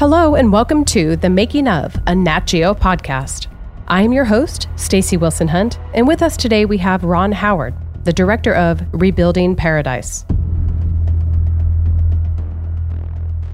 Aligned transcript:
Hello 0.00 0.34
and 0.34 0.50
welcome 0.50 0.82
to 0.86 1.14
the 1.16 1.28
Making 1.28 1.68
of 1.68 1.94
a 2.06 2.14
Nat 2.14 2.46
Geo 2.46 2.72
podcast. 2.72 3.48
I 3.86 4.00
am 4.00 4.14
your 4.14 4.24
host, 4.24 4.66
Stacey 4.74 5.18
Wilson 5.18 5.46
Hunt, 5.46 5.78
and 5.92 6.08
with 6.08 6.22
us 6.22 6.38
today 6.38 6.64
we 6.64 6.78
have 6.78 7.04
Ron 7.04 7.32
Howard, 7.32 7.74
the 8.04 8.12
director 8.14 8.54
of 8.54 8.82
Rebuilding 8.92 9.56
Paradise. 9.56 10.24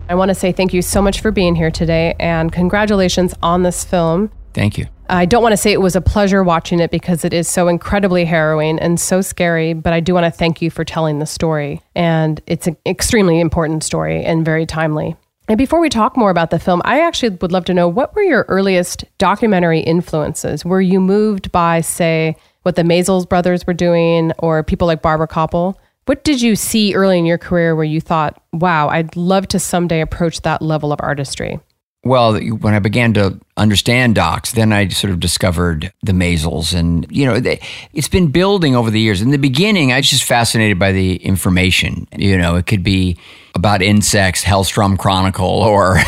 I 0.08 0.14
want 0.14 0.28
to 0.28 0.36
say 0.36 0.52
thank 0.52 0.72
you 0.72 0.82
so 0.82 1.02
much 1.02 1.20
for 1.20 1.32
being 1.32 1.56
here 1.56 1.72
today 1.72 2.14
and 2.20 2.52
congratulations 2.52 3.34
on 3.42 3.64
this 3.64 3.82
film. 3.82 4.30
Thank 4.54 4.78
you. 4.78 4.86
I 5.08 5.26
don't 5.26 5.42
want 5.42 5.52
to 5.52 5.56
say 5.56 5.72
it 5.72 5.80
was 5.80 5.96
a 5.96 6.00
pleasure 6.00 6.44
watching 6.44 6.78
it 6.78 6.92
because 6.92 7.24
it 7.24 7.34
is 7.34 7.48
so 7.48 7.66
incredibly 7.66 8.24
harrowing 8.24 8.78
and 8.78 9.00
so 9.00 9.20
scary, 9.20 9.72
but 9.72 9.92
I 9.92 9.98
do 9.98 10.14
want 10.14 10.26
to 10.26 10.30
thank 10.30 10.62
you 10.62 10.70
for 10.70 10.84
telling 10.84 11.18
the 11.18 11.26
story. 11.26 11.82
And 11.96 12.40
it's 12.46 12.68
an 12.68 12.76
extremely 12.86 13.40
important 13.40 13.82
story 13.82 14.24
and 14.24 14.44
very 14.44 14.64
timely. 14.64 15.16
And 15.48 15.58
before 15.58 15.80
we 15.80 15.88
talk 15.88 16.16
more 16.16 16.30
about 16.30 16.50
the 16.50 16.58
film, 16.58 16.82
I 16.84 17.00
actually 17.00 17.30
would 17.40 17.52
love 17.52 17.64
to 17.66 17.74
know 17.74 17.88
what 17.88 18.14
were 18.14 18.22
your 18.22 18.44
earliest 18.48 19.04
documentary 19.18 19.80
influences? 19.80 20.64
Were 20.64 20.80
you 20.80 21.00
moved 21.00 21.52
by, 21.52 21.82
say, 21.82 22.36
what 22.62 22.74
the 22.74 22.82
Maysles 22.82 23.28
brothers 23.28 23.64
were 23.64 23.74
doing 23.74 24.32
or 24.38 24.64
people 24.64 24.88
like 24.88 25.02
Barbara 25.02 25.28
Kopple? 25.28 25.76
What 26.06 26.24
did 26.24 26.42
you 26.42 26.56
see 26.56 26.94
early 26.94 27.18
in 27.18 27.26
your 27.26 27.38
career 27.38 27.76
where 27.76 27.84
you 27.84 28.00
thought, 28.00 28.42
wow, 28.52 28.88
I'd 28.88 29.14
love 29.16 29.46
to 29.48 29.60
someday 29.60 30.00
approach 30.00 30.42
that 30.42 30.62
level 30.62 30.92
of 30.92 31.00
artistry? 31.00 31.60
Well, 32.06 32.38
when 32.38 32.72
I 32.72 32.78
began 32.78 33.14
to 33.14 33.38
understand 33.56 34.14
docs, 34.14 34.52
then 34.52 34.72
I 34.72 34.86
sort 34.88 35.12
of 35.12 35.18
discovered 35.18 35.92
the 36.04 36.12
Maysles. 36.12 36.72
And, 36.72 37.04
you 37.10 37.26
know, 37.26 37.40
they, 37.40 37.60
it's 37.92 38.08
been 38.08 38.28
building 38.28 38.76
over 38.76 38.92
the 38.92 39.00
years. 39.00 39.20
In 39.20 39.30
the 39.30 39.38
beginning, 39.38 39.92
I 39.92 39.96
was 39.96 40.08
just 40.08 40.22
fascinated 40.22 40.78
by 40.78 40.92
the 40.92 41.16
information. 41.16 42.06
You 42.16 42.38
know, 42.38 42.54
it 42.54 42.66
could 42.66 42.84
be 42.84 43.18
about 43.56 43.82
insects, 43.82 44.44
Hellstrom 44.44 44.96
Chronicle, 44.96 45.46
or 45.62 45.98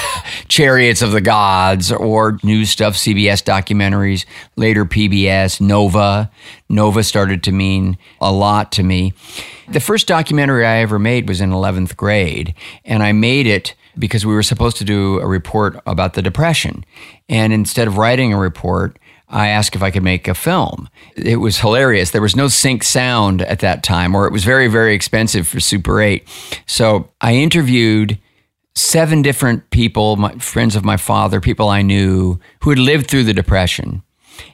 Chariots 0.46 1.02
of 1.02 1.10
the 1.10 1.20
Gods, 1.20 1.90
or 1.90 2.38
new 2.44 2.64
stuff, 2.64 2.94
CBS 2.94 3.42
documentaries, 3.42 4.24
later 4.54 4.84
PBS, 4.84 5.60
Nova. 5.60 6.30
Nova 6.68 7.02
started 7.02 7.42
to 7.42 7.50
mean 7.50 7.98
a 8.20 8.30
lot 8.30 8.70
to 8.72 8.84
me. 8.84 9.14
The 9.68 9.80
first 9.80 10.06
documentary 10.06 10.64
I 10.64 10.76
ever 10.76 11.00
made 11.00 11.28
was 11.28 11.40
in 11.40 11.50
11th 11.50 11.96
grade, 11.96 12.54
and 12.84 13.02
I 13.02 13.10
made 13.10 13.48
it 13.48 13.74
because 13.98 14.24
we 14.24 14.34
were 14.34 14.42
supposed 14.42 14.76
to 14.78 14.84
do 14.84 15.18
a 15.20 15.26
report 15.26 15.80
about 15.86 16.14
the 16.14 16.22
Depression. 16.22 16.84
And 17.28 17.52
instead 17.52 17.88
of 17.88 17.98
writing 17.98 18.32
a 18.32 18.38
report, 18.38 18.98
I 19.28 19.48
asked 19.48 19.76
if 19.76 19.82
I 19.82 19.90
could 19.90 20.02
make 20.02 20.26
a 20.26 20.34
film. 20.34 20.88
It 21.16 21.36
was 21.36 21.58
hilarious. 21.58 22.10
There 22.10 22.22
was 22.22 22.36
no 22.36 22.48
sync 22.48 22.82
sound 22.82 23.42
at 23.42 23.60
that 23.60 23.82
time, 23.82 24.14
or 24.14 24.26
it 24.26 24.32
was 24.32 24.44
very, 24.44 24.68
very 24.68 24.94
expensive 24.94 25.46
for 25.46 25.60
Super 25.60 26.00
8. 26.00 26.26
So 26.66 27.10
I 27.20 27.34
interviewed 27.34 28.18
seven 28.74 29.22
different 29.22 29.68
people, 29.70 30.16
my, 30.16 30.32
friends 30.34 30.76
of 30.76 30.84
my 30.84 30.96
father, 30.96 31.40
people 31.40 31.68
I 31.68 31.82
knew 31.82 32.38
who 32.62 32.70
had 32.70 32.78
lived 32.78 33.08
through 33.08 33.24
the 33.24 33.34
Depression. 33.34 34.02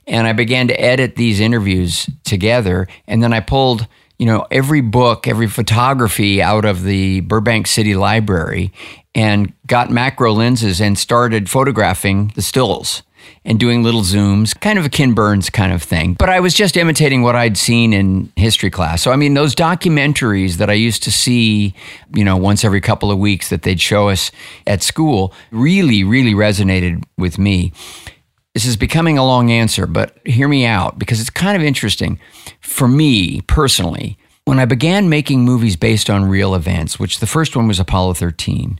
And 0.06 0.27
I 0.27 0.33
began 0.33 0.67
to 0.69 0.81
edit 0.81 1.17
these 1.17 1.41
interviews 1.41 2.08
together. 2.25 2.89
And 3.06 3.23
then 3.23 3.33
I 3.33 3.41
pulled 3.41 3.86
you 4.25 4.30
know, 4.30 4.47
every 4.50 4.80
book, 4.80 5.28
every 5.28 5.47
photography 5.47 6.41
out 6.41 6.64
of 6.64 6.83
the 6.83 7.20
Burbank 7.20 7.67
City 7.67 7.94
Library 7.94 8.72
and 9.14 9.53
got 9.67 9.91
macro 9.91 10.33
lenses 10.33 10.80
and 10.80 10.98
started 10.98 11.50
photographing 11.50 12.33
the 12.34 12.41
stills 12.41 13.02
and 13.45 13.61
doing 13.61 13.83
little 13.83 14.00
zooms, 14.00 14.58
kind 14.58 14.78
of 14.78 14.86
a 14.86 14.89
Ken 14.89 15.12
Burns 15.12 15.50
kind 15.50 15.75
of 15.75 15.83
thing. 15.83 16.14
But 16.14 16.30
I 16.30 16.41
was 16.41 16.55
just 16.55 16.75
imitating 16.78 17.20
what 17.20 17.36
I'd 17.36 17.58
seen 17.58 17.92
in 17.92 18.33
history 18.34 18.70
class. 18.70 19.02
So, 19.02 19.12
I 19.12 19.17
mean, 19.17 19.34
those 19.34 19.55
documentaries 19.55 20.55
that 20.55 20.70
I 20.70 20.72
used 20.72 21.02
to 21.02 21.12
see, 21.12 21.75
you 22.14 22.25
know, 22.25 22.39
once 22.39 22.64
every 22.64 22.80
couple 22.80 23.11
of 23.11 23.19
weeks 23.19 23.50
that 23.50 23.61
they'd 23.61 23.78
show 23.78 24.08
us 24.08 24.30
at 24.67 24.83
school 24.83 25.34
really, 25.50 26.02
really 26.02 26.33
resonated 26.33 27.05
with 27.18 27.36
me. 27.36 27.74
This 28.55 28.67
is 28.67 28.77
becoming 28.77 29.19
a 29.19 29.27
long 29.27 29.51
answer, 29.51 29.87
but 29.87 30.17
hear 30.25 30.47
me 30.47 30.65
out 30.65 30.98
because 30.98 31.20
it's 31.20 31.31
kind 31.31 31.57
of 31.57 31.63
interesting. 31.63 32.20
For 32.61 32.87
me 32.87 33.41
personally, 33.42 34.17
when 34.45 34.61
I 34.61 34.65
began 34.65 35.09
making 35.09 35.45
movies 35.45 35.77
based 35.77 36.09
on 36.09 36.27
real 36.27 36.55
events, 36.55 36.98
which 36.98 37.19
the 37.19 37.27
first 37.27 37.57
one 37.57 37.67
was 37.67 37.81
Apollo 37.81 38.15
13, 38.15 38.79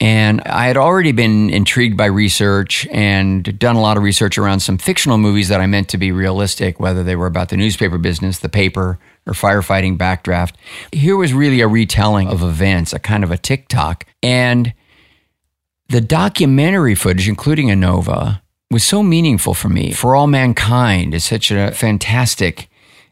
and 0.00 0.40
I 0.42 0.66
had 0.66 0.76
already 0.76 1.12
been 1.12 1.50
intrigued 1.50 1.96
by 1.96 2.06
research 2.06 2.86
and 2.90 3.56
done 3.58 3.76
a 3.76 3.80
lot 3.80 3.96
of 3.96 4.02
research 4.02 4.36
around 4.36 4.60
some 4.60 4.78
fictional 4.78 5.18
movies 5.18 5.48
that 5.48 5.60
I 5.60 5.66
meant 5.66 5.88
to 5.90 5.98
be 5.98 6.10
realistic, 6.10 6.80
whether 6.80 7.04
they 7.04 7.14
were 7.14 7.26
about 7.26 7.50
the 7.50 7.56
newspaper 7.56 7.98
business, 7.98 8.40
the 8.40 8.48
paper, 8.48 8.98
or 9.26 9.32
firefighting 9.32 9.96
backdraft. 9.96 10.54
Here 10.90 11.16
was 11.16 11.32
really 11.32 11.60
a 11.60 11.68
retelling 11.68 12.28
of 12.28 12.42
events, 12.42 12.92
a 12.92 12.98
kind 12.98 13.22
of 13.22 13.30
a 13.30 13.38
TikTok. 13.38 14.04
And 14.22 14.74
the 15.88 16.00
documentary 16.00 16.96
footage, 16.96 17.28
including 17.28 17.70
a 17.70 17.76
Nova, 17.76 18.42
was 18.70 18.84
so 18.84 19.02
meaningful 19.02 19.54
for 19.54 19.68
me. 19.68 19.92
For 19.92 20.16
All 20.16 20.26
Mankind 20.26 21.14
is 21.14 21.24
such 21.24 21.50
a 21.50 21.70
fantastic, 21.72 22.68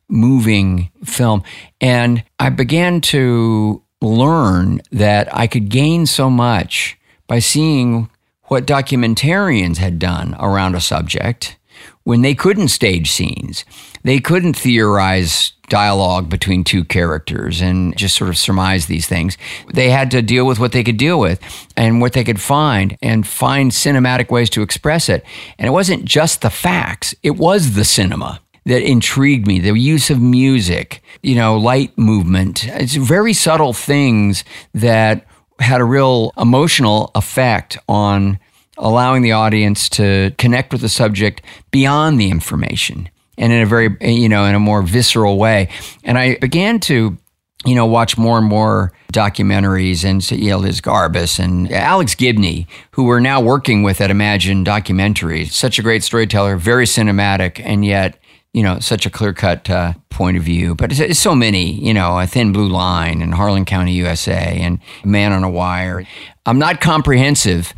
moving 0.08 0.90
film. 1.04 1.42
And 1.80 2.24
I 2.38 2.50
began 2.50 3.00
to 3.02 3.82
learn 4.00 4.82
that 4.90 5.34
I 5.34 5.46
could 5.46 5.68
gain 5.68 6.06
so 6.06 6.28
much 6.28 6.98
by 7.26 7.38
seeing 7.38 8.10
what 8.44 8.66
documentarians 8.66 9.78
had 9.78 9.98
done 9.98 10.36
around 10.38 10.74
a 10.74 10.80
subject 10.80 11.56
when 12.04 12.22
they 12.22 12.34
couldn't 12.34 12.68
stage 12.68 13.10
scenes. 13.10 13.64
They 14.04 14.18
couldn't 14.18 14.54
theorize 14.54 15.52
dialogue 15.68 16.28
between 16.28 16.64
two 16.64 16.84
characters 16.84 17.62
and 17.62 17.96
just 17.96 18.16
sort 18.16 18.28
of 18.28 18.36
surmise 18.36 18.86
these 18.86 19.06
things. 19.06 19.38
They 19.72 19.90
had 19.90 20.10
to 20.10 20.20
deal 20.20 20.44
with 20.46 20.58
what 20.58 20.72
they 20.72 20.84
could 20.84 20.98
deal 20.98 21.18
with 21.18 21.40
and 21.76 22.00
what 22.00 22.12
they 22.12 22.24
could 22.24 22.40
find 22.40 22.98
and 23.00 23.26
find 23.26 23.70
cinematic 23.70 24.30
ways 24.30 24.50
to 24.50 24.62
express 24.62 25.08
it. 25.08 25.24
And 25.58 25.66
it 25.66 25.70
wasn't 25.70 26.04
just 26.04 26.42
the 26.42 26.50
facts, 26.50 27.14
it 27.22 27.36
was 27.36 27.74
the 27.74 27.84
cinema 27.84 28.40
that 28.66 28.82
intrigued 28.82 29.46
me 29.46 29.60
the 29.60 29.76
use 29.76 30.10
of 30.10 30.20
music, 30.20 31.02
you 31.22 31.34
know, 31.34 31.56
light 31.56 31.96
movement. 31.96 32.66
It's 32.66 32.94
very 32.94 33.32
subtle 33.32 33.72
things 33.72 34.44
that 34.74 35.26
had 35.58 35.80
a 35.80 35.84
real 35.84 36.32
emotional 36.36 37.10
effect 37.14 37.78
on 37.88 38.38
allowing 38.76 39.22
the 39.22 39.32
audience 39.32 39.88
to 39.88 40.34
connect 40.38 40.72
with 40.72 40.80
the 40.80 40.88
subject 40.88 41.42
beyond 41.70 42.20
the 42.20 42.30
information 42.30 43.08
and 43.42 43.52
in 43.52 43.60
a 43.60 43.66
very, 43.66 43.94
you 44.00 44.28
know, 44.28 44.44
in 44.44 44.54
a 44.54 44.60
more 44.60 44.82
visceral 44.82 45.36
way. 45.36 45.68
And 46.04 46.16
I 46.16 46.36
began 46.36 46.78
to, 46.80 47.18
you 47.66 47.74
know, 47.74 47.86
watch 47.86 48.16
more 48.16 48.38
and 48.38 48.46
more 48.46 48.92
documentaries 49.12 50.04
and 50.04 50.28
you 50.30 50.50
know, 50.50 50.58
Liz 50.58 50.80
Garbus 50.80 51.40
and 51.40 51.70
Alex 51.72 52.14
Gibney, 52.14 52.68
who 52.92 53.02
we're 53.02 53.18
now 53.18 53.40
working 53.40 53.82
with 53.82 54.00
at 54.00 54.12
Imagine 54.12 54.64
Documentaries. 54.64 55.50
Such 55.50 55.80
a 55.80 55.82
great 55.82 56.04
storyteller, 56.04 56.56
very 56.56 56.84
cinematic, 56.84 57.60
and 57.64 57.84
yet 57.84 58.16
you 58.52 58.62
know, 58.62 58.78
such 58.80 59.06
a 59.06 59.10
clear 59.10 59.32
cut 59.32 59.68
uh, 59.70 59.94
point 60.10 60.36
of 60.36 60.42
view. 60.42 60.74
But 60.74 60.92
it's, 60.92 61.00
it's, 61.00 61.18
so 61.18 61.34
many, 61.34 61.72
you 61.72 61.94
know, 61.94 62.18
a 62.18 62.26
thin 62.26 62.52
blue 62.52 62.68
line 62.68 63.22
and 63.22 63.32
Harlan 63.32 63.64
County, 63.64 63.92
USA, 63.92 64.58
and 64.60 64.78
Man 65.06 65.32
on 65.32 65.42
a 65.42 65.48
Wire. 65.48 66.04
I'm 66.44 66.58
not 66.58 66.82
comprehensive, 66.82 67.72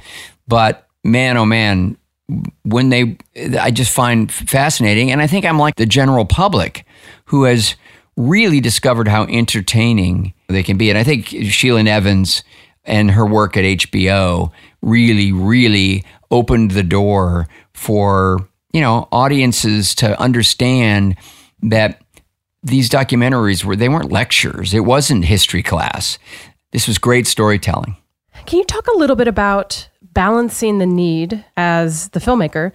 but 0.48 0.88
man, 1.04 1.36
oh 1.36 1.46
man, 1.46 1.96
when 2.62 2.88
they, 2.88 3.16
I 3.58 3.70
just 3.70 3.92
find 3.92 4.30
fascinating. 4.32 5.10
And 5.10 5.20
I 5.20 5.26
think 5.26 5.44
I'm 5.44 5.58
like 5.58 5.76
the 5.76 5.86
general 5.86 6.24
public 6.24 6.86
who 7.26 7.44
has 7.44 7.76
really 8.16 8.60
discovered 8.60 9.08
how 9.08 9.24
entertaining 9.24 10.32
they 10.48 10.62
can 10.62 10.78
be. 10.78 10.88
And 10.88 10.98
I 10.98 11.04
think 11.04 11.26
Sheila 11.26 11.82
Nevins 11.82 12.42
and 12.84 13.10
her 13.10 13.26
work 13.26 13.56
at 13.56 13.64
HBO 13.64 14.52
really, 14.82 15.32
really 15.32 16.04
opened 16.30 16.72
the 16.72 16.82
door 16.82 17.48
for, 17.72 18.48
you 18.72 18.80
know, 18.80 19.08
audiences 19.10 19.94
to 19.96 20.18
understand 20.20 21.16
that 21.62 22.00
these 22.62 22.88
documentaries 22.88 23.64
were, 23.64 23.76
they 23.76 23.88
weren't 23.88 24.12
lectures. 24.12 24.72
It 24.72 24.80
wasn't 24.80 25.24
history 25.26 25.62
class. 25.62 26.18
This 26.72 26.88
was 26.88 26.98
great 26.98 27.26
storytelling. 27.26 27.96
Can 28.46 28.58
you 28.58 28.64
talk 28.64 28.86
a 28.88 28.96
little 28.96 29.16
bit 29.16 29.28
about 29.28 29.88
balancing 30.14 30.78
the 30.78 30.86
need 30.86 31.44
as 31.56 32.08
the 32.10 32.20
filmmaker 32.20 32.72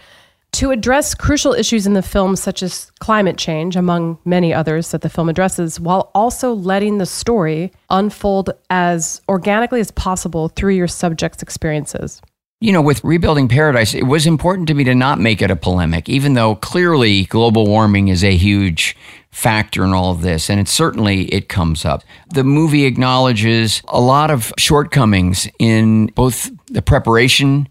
to 0.52 0.72
address 0.72 1.14
crucial 1.14 1.54
issues 1.54 1.86
in 1.86 1.94
the 1.94 2.02
film, 2.02 2.36
such 2.36 2.64
as 2.64 2.92
climate 3.00 3.38
change, 3.38 3.76
among 3.76 4.18
many 4.26 4.54
others 4.54 4.92
that 4.92 5.02
the 5.02 5.10
film 5.10 5.30
addresses, 5.30 5.80
while 5.80 6.12
also 6.16 6.54
letting 6.54 6.98
the 6.98 7.06
story 7.06 7.72
unfold 7.90 8.50
as 8.70 9.22
organically 9.30 9.80
as 9.80 9.92
possible 9.92 10.50
through 10.50 10.74
your 10.74 10.88
subject's 10.88 11.44
experiences? 11.44 12.22
You 12.62 12.74
know, 12.74 12.82
with 12.82 13.02
Rebuilding 13.06 13.48
Paradise, 13.48 13.94
it 13.94 14.04
was 14.04 14.28
important 14.28 14.68
to 14.68 14.74
me 14.74 14.84
to 14.84 14.94
not 14.94 15.18
make 15.18 15.42
it 15.42 15.50
a 15.50 15.56
polemic, 15.56 16.10
even 16.10 16.34
though 16.34 16.56
clearly 16.56 17.24
global 17.26 17.66
warming 17.66 18.10
is 18.10 18.22
a 18.22 18.36
huge 18.36 18.98
factor 19.32 19.84
in 19.86 19.94
all 19.94 20.12
of 20.12 20.24
this. 20.24 20.50
And 20.50 20.60
it 20.60 20.68
certainly 20.68 21.26
it 21.26 21.48
comes 21.48 21.86
up. 21.86 22.04
The 22.34 22.44
movie 22.44 22.86
acknowledges 22.86 23.82
a 23.88 24.02
lot 24.02 24.30
of 24.30 24.52
shortcomings 24.58 25.48
in 25.58 26.08
both 26.08 26.52
the 26.70 26.82
preparation 26.82 27.68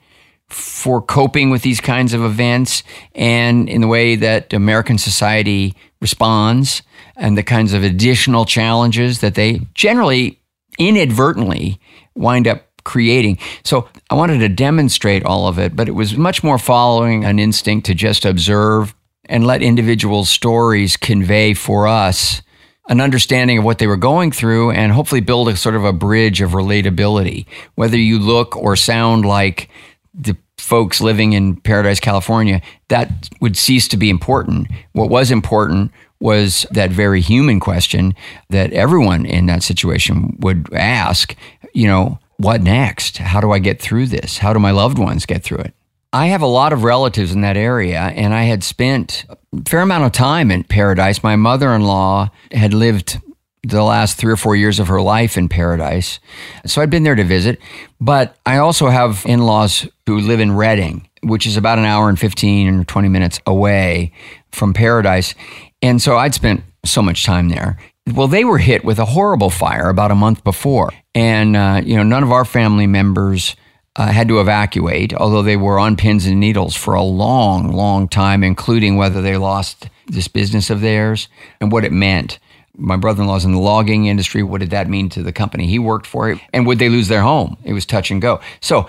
for 0.48 1.02
coping 1.02 1.50
with 1.50 1.62
these 1.62 1.80
kinds 1.80 2.14
of 2.14 2.24
events 2.24 2.82
and 3.14 3.68
in 3.68 3.82
the 3.82 3.86
way 3.86 4.16
that 4.16 4.52
American 4.52 4.96
society 4.96 5.74
responds 6.00 6.82
and 7.16 7.36
the 7.36 7.42
kinds 7.42 7.74
of 7.74 7.82
additional 7.82 8.44
challenges 8.44 9.20
that 9.20 9.34
they 9.34 9.60
generally 9.74 10.40
inadvertently 10.78 11.78
wind 12.14 12.48
up 12.48 12.64
creating. 12.84 13.38
So 13.64 13.88
I 14.08 14.14
wanted 14.14 14.38
to 14.38 14.48
demonstrate 14.48 15.24
all 15.24 15.46
of 15.46 15.58
it, 15.58 15.76
but 15.76 15.88
it 15.88 15.92
was 15.92 16.16
much 16.16 16.42
more 16.42 16.58
following 16.58 17.24
an 17.24 17.38
instinct 17.38 17.84
to 17.86 17.94
just 17.94 18.24
observe 18.24 18.94
and 19.26 19.46
let 19.46 19.60
individual 19.60 20.24
stories 20.24 20.96
convey 20.96 21.52
for 21.52 21.86
us 21.86 22.40
an 22.88 23.00
understanding 23.00 23.58
of 23.58 23.64
what 23.64 23.78
they 23.78 23.86
were 23.86 23.96
going 23.96 24.32
through 24.32 24.70
and 24.70 24.92
hopefully 24.92 25.20
build 25.20 25.48
a 25.48 25.56
sort 25.56 25.74
of 25.74 25.84
a 25.84 25.92
bridge 25.92 26.40
of 26.40 26.52
relatability. 26.52 27.46
Whether 27.74 27.98
you 27.98 28.18
look 28.18 28.56
or 28.56 28.76
sound 28.76 29.24
like 29.24 29.68
the 30.14 30.36
folks 30.56 31.00
living 31.00 31.34
in 31.34 31.56
Paradise, 31.56 32.00
California, 32.00 32.60
that 32.88 33.28
would 33.40 33.56
cease 33.56 33.88
to 33.88 33.96
be 33.96 34.10
important. 34.10 34.68
What 34.92 35.10
was 35.10 35.30
important 35.30 35.92
was 36.20 36.66
that 36.70 36.90
very 36.90 37.20
human 37.20 37.60
question 37.60 38.14
that 38.50 38.72
everyone 38.72 39.24
in 39.24 39.46
that 39.46 39.62
situation 39.62 40.36
would 40.40 40.72
ask, 40.72 41.36
you 41.74 41.86
know, 41.86 42.18
what 42.38 42.62
next? 42.62 43.18
How 43.18 43.40
do 43.40 43.52
I 43.52 43.58
get 43.58 43.80
through 43.80 44.06
this? 44.06 44.38
How 44.38 44.52
do 44.52 44.58
my 44.58 44.70
loved 44.70 44.98
ones 44.98 45.26
get 45.26 45.42
through 45.42 45.58
it? 45.58 45.74
I 46.12 46.26
have 46.28 46.40
a 46.40 46.46
lot 46.46 46.72
of 46.72 46.84
relatives 46.84 47.32
in 47.32 47.42
that 47.42 47.56
area, 47.58 48.00
and 48.00 48.32
I 48.32 48.44
had 48.44 48.64
spent 48.64 49.26
a 49.30 49.36
fair 49.68 49.80
amount 49.80 50.04
of 50.04 50.12
time 50.12 50.50
in 50.50 50.64
Paradise. 50.64 51.22
My 51.22 51.36
mother 51.36 51.74
in 51.74 51.82
law 51.82 52.30
had 52.50 52.72
lived 52.72 53.20
the 53.62 53.82
last 53.82 54.16
three 54.16 54.32
or 54.32 54.36
four 54.36 54.56
years 54.56 54.78
of 54.78 54.88
her 54.88 55.02
life 55.02 55.36
in 55.36 55.48
Paradise. 55.50 56.18
So 56.64 56.80
I'd 56.80 56.88
been 56.88 57.02
there 57.02 57.14
to 57.14 57.24
visit. 57.24 57.60
But 58.00 58.36
I 58.46 58.56
also 58.58 58.88
have 58.88 59.24
in 59.26 59.40
laws 59.44 59.86
who 60.06 60.20
live 60.20 60.40
in 60.40 60.56
Redding, 60.56 61.06
which 61.22 61.46
is 61.46 61.58
about 61.58 61.78
an 61.78 61.84
hour 61.84 62.08
and 62.08 62.18
15 62.18 62.80
or 62.80 62.84
20 62.84 63.08
minutes 63.08 63.40
away 63.46 64.12
from 64.50 64.72
Paradise. 64.72 65.34
And 65.82 66.00
so 66.00 66.16
I'd 66.16 66.34
spent 66.34 66.62
so 66.86 67.02
much 67.02 67.24
time 67.24 67.50
there. 67.50 67.76
Well, 68.14 68.28
they 68.28 68.44
were 68.44 68.58
hit 68.58 68.84
with 68.84 68.98
a 68.98 69.04
horrible 69.04 69.50
fire 69.50 69.90
about 69.90 70.10
a 70.10 70.14
month 70.14 70.42
before. 70.42 70.90
And, 71.14 71.54
uh, 71.54 71.82
you 71.84 71.96
know, 71.96 72.02
none 72.02 72.22
of 72.22 72.32
our 72.32 72.46
family 72.46 72.86
members 72.86 73.56
uh, 73.98 74.06
had 74.12 74.28
to 74.28 74.40
evacuate, 74.40 75.12
although 75.12 75.42
they 75.42 75.56
were 75.56 75.78
on 75.78 75.96
pins 75.96 76.24
and 76.24 76.38
needles 76.38 76.76
for 76.76 76.94
a 76.94 77.02
long, 77.02 77.72
long 77.72 78.08
time, 78.08 78.44
including 78.44 78.96
whether 78.96 79.20
they 79.20 79.36
lost 79.36 79.90
this 80.06 80.28
business 80.28 80.70
of 80.70 80.80
theirs 80.80 81.28
and 81.60 81.72
what 81.72 81.84
it 81.84 81.92
meant. 81.92 82.38
My 82.76 82.96
brother 82.96 83.22
in 83.22 83.28
law's 83.28 83.44
in 83.44 83.52
the 83.52 83.58
logging 83.58 84.06
industry. 84.06 84.44
What 84.44 84.60
did 84.60 84.70
that 84.70 84.88
mean 84.88 85.08
to 85.10 85.22
the 85.24 85.32
company 85.32 85.66
he 85.66 85.80
worked 85.80 86.06
for? 86.06 86.40
And 86.52 86.64
would 86.64 86.78
they 86.78 86.88
lose 86.88 87.08
their 87.08 87.22
home? 87.22 87.58
It 87.64 87.72
was 87.72 87.84
touch 87.84 88.12
and 88.12 88.22
go. 88.22 88.40
So, 88.60 88.88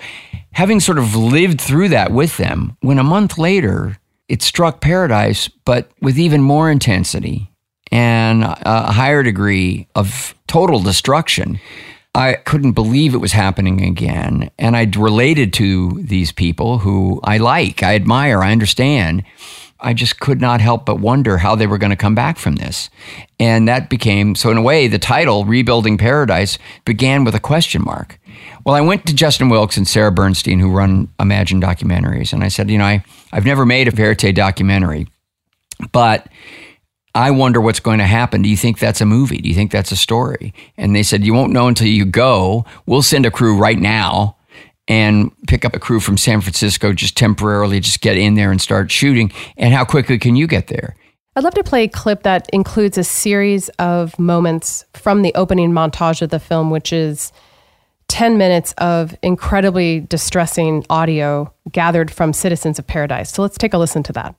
having 0.52 0.78
sort 0.78 0.98
of 0.98 1.16
lived 1.16 1.60
through 1.60 1.88
that 1.88 2.12
with 2.12 2.36
them, 2.36 2.76
when 2.80 3.00
a 3.00 3.04
month 3.04 3.36
later 3.36 3.98
it 4.28 4.42
struck 4.42 4.80
paradise, 4.80 5.48
but 5.48 5.90
with 6.00 6.20
even 6.20 6.40
more 6.40 6.70
intensity 6.70 7.50
and 7.90 8.44
a 8.44 8.92
higher 8.92 9.24
degree 9.24 9.88
of 9.96 10.36
total 10.46 10.80
destruction, 10.80 11.58
I 12.14 12.34
couldn't 12.34 12.72
believe 12.72 13.14
it 13.14 13.18
was 13.18 13.32
happening 13.32 13.82
again. 13.82 14.50
And 14.58 14.76
I 14.76 14.90
related 14.96 15.52
to 15.54 16.00
these 16.02 16.32
people 16.32 16.78
who 16.78 17.20
I 17.22 17.38
like, 17.38 17.82
I 17.82 17.94
admire, 17.94 18.42
I 18.42 18.52
understand. 18.52 19.24
I 19.82 19.94
just 19.94 20.20
could 20.20 20.40
not 20.40 20.60
help 20.60 20.84
but 20.84 21.00
wonder 21.00 21.38
how 21.38 21.54
they 21.54 21.66
were 21.66 21.78
going 21.78 21.90
to 21.90 21.96
come 21.96 22.14
back 22.14 22.36
from 22.36 22.56
this. 22.56 22.90
And 23.38 23.66
that 23.68 23.88
became, 23.88 24.34
so 24.34 24.50
in 24.50 24.58
a 24.58 24.62
way, 24.62 24.88
the 24.88 24.98
title, 24.98 25.44
Rebuilding 25.44 25.96
Paradise, 25.96 26.58
began 26.84 27.24
with 27.24 27.34
a 27.34 27.40
question 27.40 27.82
mark. 27.82 28.18
Well, 28.66 28.74
I 28.74 28.82
went 28.82 29.06
to 29.06 29.14
Justin 29.14 29.48
Wilkes 29.48 29.76
and 29.76 29.88
Sarah 29.88 30.12
Bernstein, 30.12 30.58
who 30.58 30.70
run 30.70 31.08
Imagine 31.18 31.60
Documentaries, 31.60 32.32
and 32.32 32.44
I 32.44 32.48
said, 32.48 32.70
you 32.70 32.76
know, 32.76 32.84
I, 32.84 33.02
I've 33.32 33.46
never 33.46 33.64
made 33.64 33.88
a 33.88 33.90
verite 33.90 34.34
documentary, 34.34 35.06
but 35.92 36.26
I 37.14 37.30
wonder 37.32 37.60
what's 37.60 37.80
going 37.80 37.98
to 37.98 38.06
happen. 38.06 38.42
Do 38.42 38.48
you 38.48 38.56
think 38.56 38.78
that's 38.78 39.00
a 39.00 39.06
movie? 39.06 39.38
Do 39.38 39.48
you 39.48 39.54
think 39.54 39.72
that's 39.72 39.90
a 39.90 39.96
story? 39.96 40.54
And 40.76 40.94
they 40.94 41.02
said, 41.02 41.24
You 41.24 41.34
won't 41.34 41.52
know 41.52 41.66
until 41.66 41.88
you 41.88 42.04
go. 42.04 42.64
We'll 42.86 43.02
send 43.02 43.26
a 43.26 43.30
crew 43.30 43.56
right 43.56 43.78
now 43.78 44.36
and 44.86 45.30
pick 45.46 45.64
up 45.64 45.74
a 45.74 45.78
crew 45.78 46.00
from 46.00 46.16
San 46.16 46.40
Francisco 46.40 46.92
just 46.92 47.16
temporarily, 47.16 47.80
just 47.80 48.00
get 48.00 48.16
in 48.16 48.34
there 48.34 48.50
and 48.50 48.60
start 48.60 48.90
shooting. 48.90 49.32
And 49.56 49.72
how 49.72 49.84
quickly 49.84 50.18
can 50.18 50.36
you 50.36 50.46
get 50.46 50.68
there? 50.68 50.96
I'd 51.36 51.44
love 51.44 51.54
to 51.54 51.64
play 51.64 51.84
a 51.84 51.88
clip 51.88 52.24
that 52.24 52.48
includes 52.52 52.98
a 52.98 53.04
series 53.04 53.68
of 53.78 54.18
moments 54.18 54.84
from 54.94 55.22
the 55.22 55.32
opening 55.36 55.70
montage 55.70 56.22
of 56.22 56.30
the 56.30 56.40
film, 56.40 56.70
which 56.70 56.92
is 56.92 57.32
10 58.08 58.36
minutes 58.36 58.74
of 58.78 59.14
incredibly 59.22 60.00
distressing 60.00 60.84
audio 60.90 61.52
gathered 61.70 62.10
from 62.10 62.32
citizens 62.32 62.80
of 62.80 62.86
paradise. 62.86 63.30
So 63.30 63.42
let's 63.42 63.56
take 63.56 63.72
a 63.72 63.78
listen 63.78 64.02
to 64.02 64.12
that. 64.14 64.34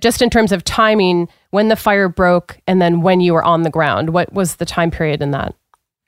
Just 0.00 0.22
in 0.22 0.30
terms 0.30 0.52
of 0.52 0.64
timing 0.64 1.28
when 1.50 1.68
the 1.68 1.76
fire 1.76 2.08
broke 2.08 2.58
and 2.66 2.80
then 2.80 3.02
when 3.02 3.20
you 3.20 3.34
were 3.34 3.44
on 3.44 3.62
the 3.62 3.70
ground. 3.70 4.10
What 4.10 4.32
was 4.32 4.56
the 4.56 4.66
time 4.66 4.90
period 4.90 5.22
in 5.22 5.30
that? 5.32 5.54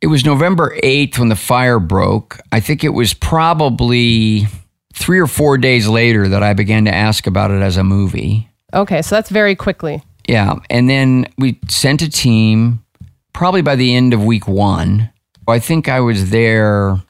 It 0.01 0.09
was 0.09 0.25
November 0.25 0.77
8th 0.83 1.19
when 1.19 1.29
the 1.29 1.37
fire 1.37 1.79
broke. 1.79 2.41
I 2.51 2.61
think 2.61 2.83
it 2.83 2.91
was 2.91 3.15
probably 3.15 4.47
three 4.95 5.21
or 5.21 5.27
four 5.27 5.59
days 5.59 5.87
later 5.87 6.29
that 6.29 6.43
I 6.43 6.55
began 6.55 6.85
to 6.87 6.95
ask 6.95 7.27
about 7.27 7.51
it 7.51 7.63
as 7.63 7.77
a 7.77 7.85
movie. 7.85 8.49
Okay, 8.75 9.03
so 9.03 9.15
that's 9.15 9.31
very 9.31 9.55
quickly. 9.55 10.03
Yeah. 10.27 10.57
And 10.71 10.89
then 10.89 11.27
we 11.39 11.59
sent 11.69 12.03
a 12.03 12.11
team 12.11 12.85
probably 13.33 13.63
by 13.63 13.77
the 13.77 13.95
end 13.95 14.13
of 14.13 14.25
week 14.25 14.49
one. 14.49 15.11
I 15.49 15.59
think 15.59 15.89
I 15.89 16.01
was 16.01 16.31
there, 16.31 17.01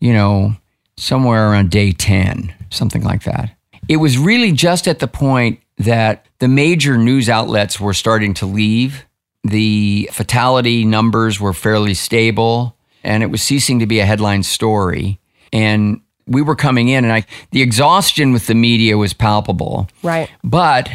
you 0.00 0.12
know, 0.12 0.56
somewhere 0.96 1.50
around 1.50 1.70
day 1.70 1.92
10, 1.92 2.54
something 2.70 3.02
like 3.02 3.24
that. 3.24 3.50
It 3.88 3.96
was 3.96 4.18
really 4.18 4.52
just 4.52 4.88
at 4.88 4.98
the 4.98 5.06
point 5.06 5.60
that 5.78 6.26
the 6.38 6.48
major 6.48 6.96
news 6.96 7.28
outlets 7.28 7.78
were 7.78 7.94
starting 7.94 8.34
to 8.34 8.46
leave 8.46 9.06
the 9.50 10.08
fatality 10.12 10.84
numbers 10.84 11.40
were 11.40 11.52
fairly 11.52 11.94
stable 11.94 12.76
and 13.04 13.22
it 13.22 13.26
was 13.26 13.42
ceasing 13.42 13.78
to 13.78 13.86
be 13.86 14.00
a 14.00 14.06
headline 14.06 14.42
story. 14.42 15.20
And 15.52 16.00
we 16.26 16.42
were 16.42 16.56
coming 16.56 16.88
in 16.88 17.04
and 17.04 17.12
I, 17.12 17.24
the 17.52 17.62
exhaustion 17.62 18.32
with 18.32 18.46
the 18.46 18.54
media 18.54 18.98
was 18.98 19.12
palpable. 19.12 19.88
Right. 20.02 20.28
But 20.42 20.90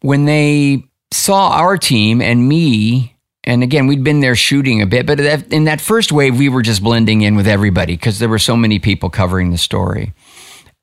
when 0.00 0.26
they 0.26 0.84
saw 1.10 1.50
our 1.52 1.78
team 1.78 2.20
and 2.20 2.46
me, 2.46 3.16
and 3.44 3.62
again, 3.62 3.86
we'd 3.86 4.04
been 4.04 4.20
there 4.20 4.34
shooting 4.34 4.82
a 4.82 4.86
bit, 4.86 5.06
but 5.06 5.20
in 5.20 5.64
that 5.64 5.80
first 5.80 6.12
wave, 6.12 6.36
we 6.36 6.48
were 6.48 6.62
just 6.62 6.82
blending 6.82 7.22
in 7.22 7.36
with 7.36 7.46
everybody 7.46 7.94
because 7.94 8.18
there 8.18 8.28
were 8.28 8.38
so 8.38 8.56
many 8.56 8.78
people 8.78 9.08
covering 9.08 9.50
the 9.50 9.58
story. 9.58 10.12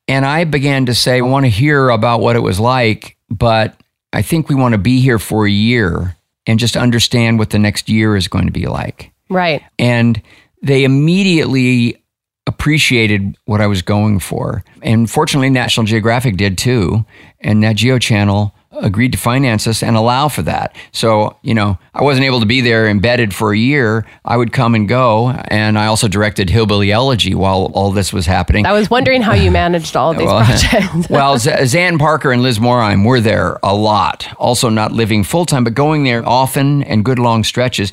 And 0.07 0.25
I 0.25 0.43
began 0.43 0.86
to 0.88 0.95
say, 0.95 1.17
I 1.17 1.22
want 1.22 1.45
to 1.45 1.50
hear 1.50 1.89
about 1.89 2.19
what 2.19 2.36
it 2.36 2.41
was 2.41 2.60
like, 2.60 3.17
but 3.29 3.75
I 4.12 4.22
think 4.22 4.50
we 4.50 4.55
want 4.55 4.74
to 4.74 4.77
be 4.77 5.00
here 5.00 5.19
for 5.19 5.45
a 5.45 5.51
year 5.51 6.15
and 6.45 6.60
just 6.60 6.75
understand 6.75 7.39
what 7.39 7.51
the 7.51 7.60
next 7.60 7.89
year 7.89 8.15
is 8.15 8.27
going 8.27 8.45
to 8.45 8.51
be 8.51 8.67
like. 8.67 9.12
Right. 9.29 9.63
And 9.79 10.22
they 10.62 10.83
immediately 10.83 12.03
appreciated 12.45 13.38
what 13.45 13.62
I 13.62 13.67
was 13.67 13.81
going 13.81 14.19
for. 14.19 14.63
And 14.81 15.10
fortunately, 15.10 15.50
National 15.50 15.86
Geographic 15.86 16.36
did 16.36 16.57
too. 16.57 17.05
And 17.39 17.62
Nat 17.62 17.74
Geo 17.74 18.00
Channel 18.00 18.53
agreed 18.75 19.11
to 19.11 19.17
finance 19.17 19.67
us 19.67 19.83
and 19.83 19.95
allow 19.95 20.27
for 20.27 20.41
that. 20.43 20.75
So, 20.91 21.37
you 21.41 21.53
know, 21.53 21.77
I 21.93 22.03
wasn't 22.03 22.25
able 22.25 22.39
to 22.39 22.45
be 22.45 22.61
there 22.61 22.87
embedded 22.87 23.33
for 23.33 23.53
a 23.53 23.57
year. 23.57 24.05
I 24.25 24.37
would 24.37 24.51
come 24.51 24.75
and 24.75 24.87
go. 24.87 25.29
And 25.29 25.77
I 25.77 25.85
also 25.87 26.07
directed 26.07 26.49
Hillbilly 26.49 26.91
Elegy 26.91 27.35
while 27.35 27.71
all 27.73 27.91
this 27.91 28.11
was 28.11 28.25
happening. 28.25 28.65
I 28.65 28.73
was 28.73 28.89
wondering 28.89 29.21
how 29.21 29.33
you 29.33 29.51
managed 29.51 29.95
all 29.95 30.11
of 30.11 30.17
these 30.17 30.25
well, 30.27 30.43
projects. 30.43 31.09
well, 31.09 31.35
Xan 31.37 31.99
Parker 31.99 32.31
and 32.31 32.41
Liz 32.41 32.59
Morheim 32.59 33.05
were 33.05 33.19
there 33.19 33.59
a 33.63 33.75
lot, 33.75 34.27
also 34.37 34.69
not 34.69 34.91
living 34.91 35.23
full 35.23 35.45
time, 35.45 35.63
but 35.63 35.73
going 35.73 36.03
there 36.03 36.27
often 36.27 36.83
and 36.83 37.05
good 37.05 37.19
long 37.19 37.43
stretches. 37.43 37.91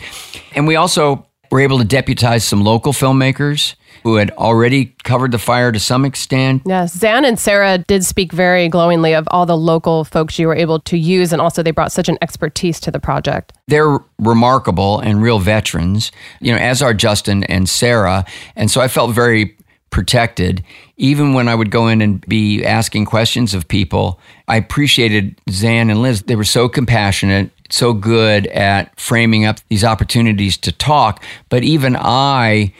And 0.55 0.67
we 0.67 0.77
also 0.77 1.27
were 1.51 1.61
able 1.61 1.79
to 1.79 1.85
deputize 1.85 2.45
some 2.45 2.63
local 2.63 2.93
filmmakers 2.93 3.75
who 4.03 4.17
had 4.17 4.31
already 4.33 4.95
covered 5.05 5.33
the 5.33 5.39
fire 5.39 5.73
to 5.73 5.81
some 5.81 6.05
extent. 6.05 6.63
Yes, 6.65 6.97
Xan 6.97 7.27
and 7.27 7.39
Sarah 7.39 7.79
did 7.79 8.05
speak 8.05 8.33
very 8.33 8.69
glowingly 8.69 9.15
of 9.15 9.27
all 9.31 9.47
the 9.47 9.57
local 9.57 10.05
folks 10.05 10.39
you 10.39 10.47
were 10.47 10.57
able 10.57 10.81
to 10.81 10.97
use, 10.97 11.33
and 11.33 11.41
also 11.41 11.63
they 11.63 11.71
brought 11.71 11.93
such 11.93 12.09
an 12.09 12.19
expertise 12.23 12.81
to 12.81 12.91
the 12.91 13.01
project. 13.01 13.53
They're 13.69 13.99
remarkable 14.19 15.01
and 15.01 15.23
real 15.23 15.39
veterans, 15.39 16.13
you 16.41 16.53
know, 16.53 16.59
as 16.59 16.83
are 16.83 16.95
Justin 16.95 17.45
and 17.45 17.69
Sarah. 17.69 18.25
And 18.57 18.71
so 18.71 18.81
I 18.81 18.89
felt 18.89 19.15
very 19.15 19.57
protected. 19.91 20.63
Even 20.99 21.35
when 21.35 21.49
I 21.49 21.55
would 21.55 21.71
go 21.71 21.89
in 21.89 22.01
and 22.01 22.21
be 22.29 22.65
asking 22.65 23.07
questions 23.07 23.55
of 23.55 23.67
people, 23.67 24.21
I 24.47 24.57
appreciated 24.57 25.37
Xan 25.47 25.91
and 25.91 26.01
Liz. 26.01 26.23
They 26.23 26.37
were 26.37 26.45
so 26.45 26.69
compassionate. 26.69 27.51
so 27.71 27.93
good 27.93 28.49
at 28.49 28.99
framing 28.99 29.45
up 29.45 29.59
these 29.69 29.85
opportunities 29.85 30.57
to 30.59 30.73
talk. 30.73 31.23
But 31.49 31.63
even 31.63 31.97
I 31.97 32.73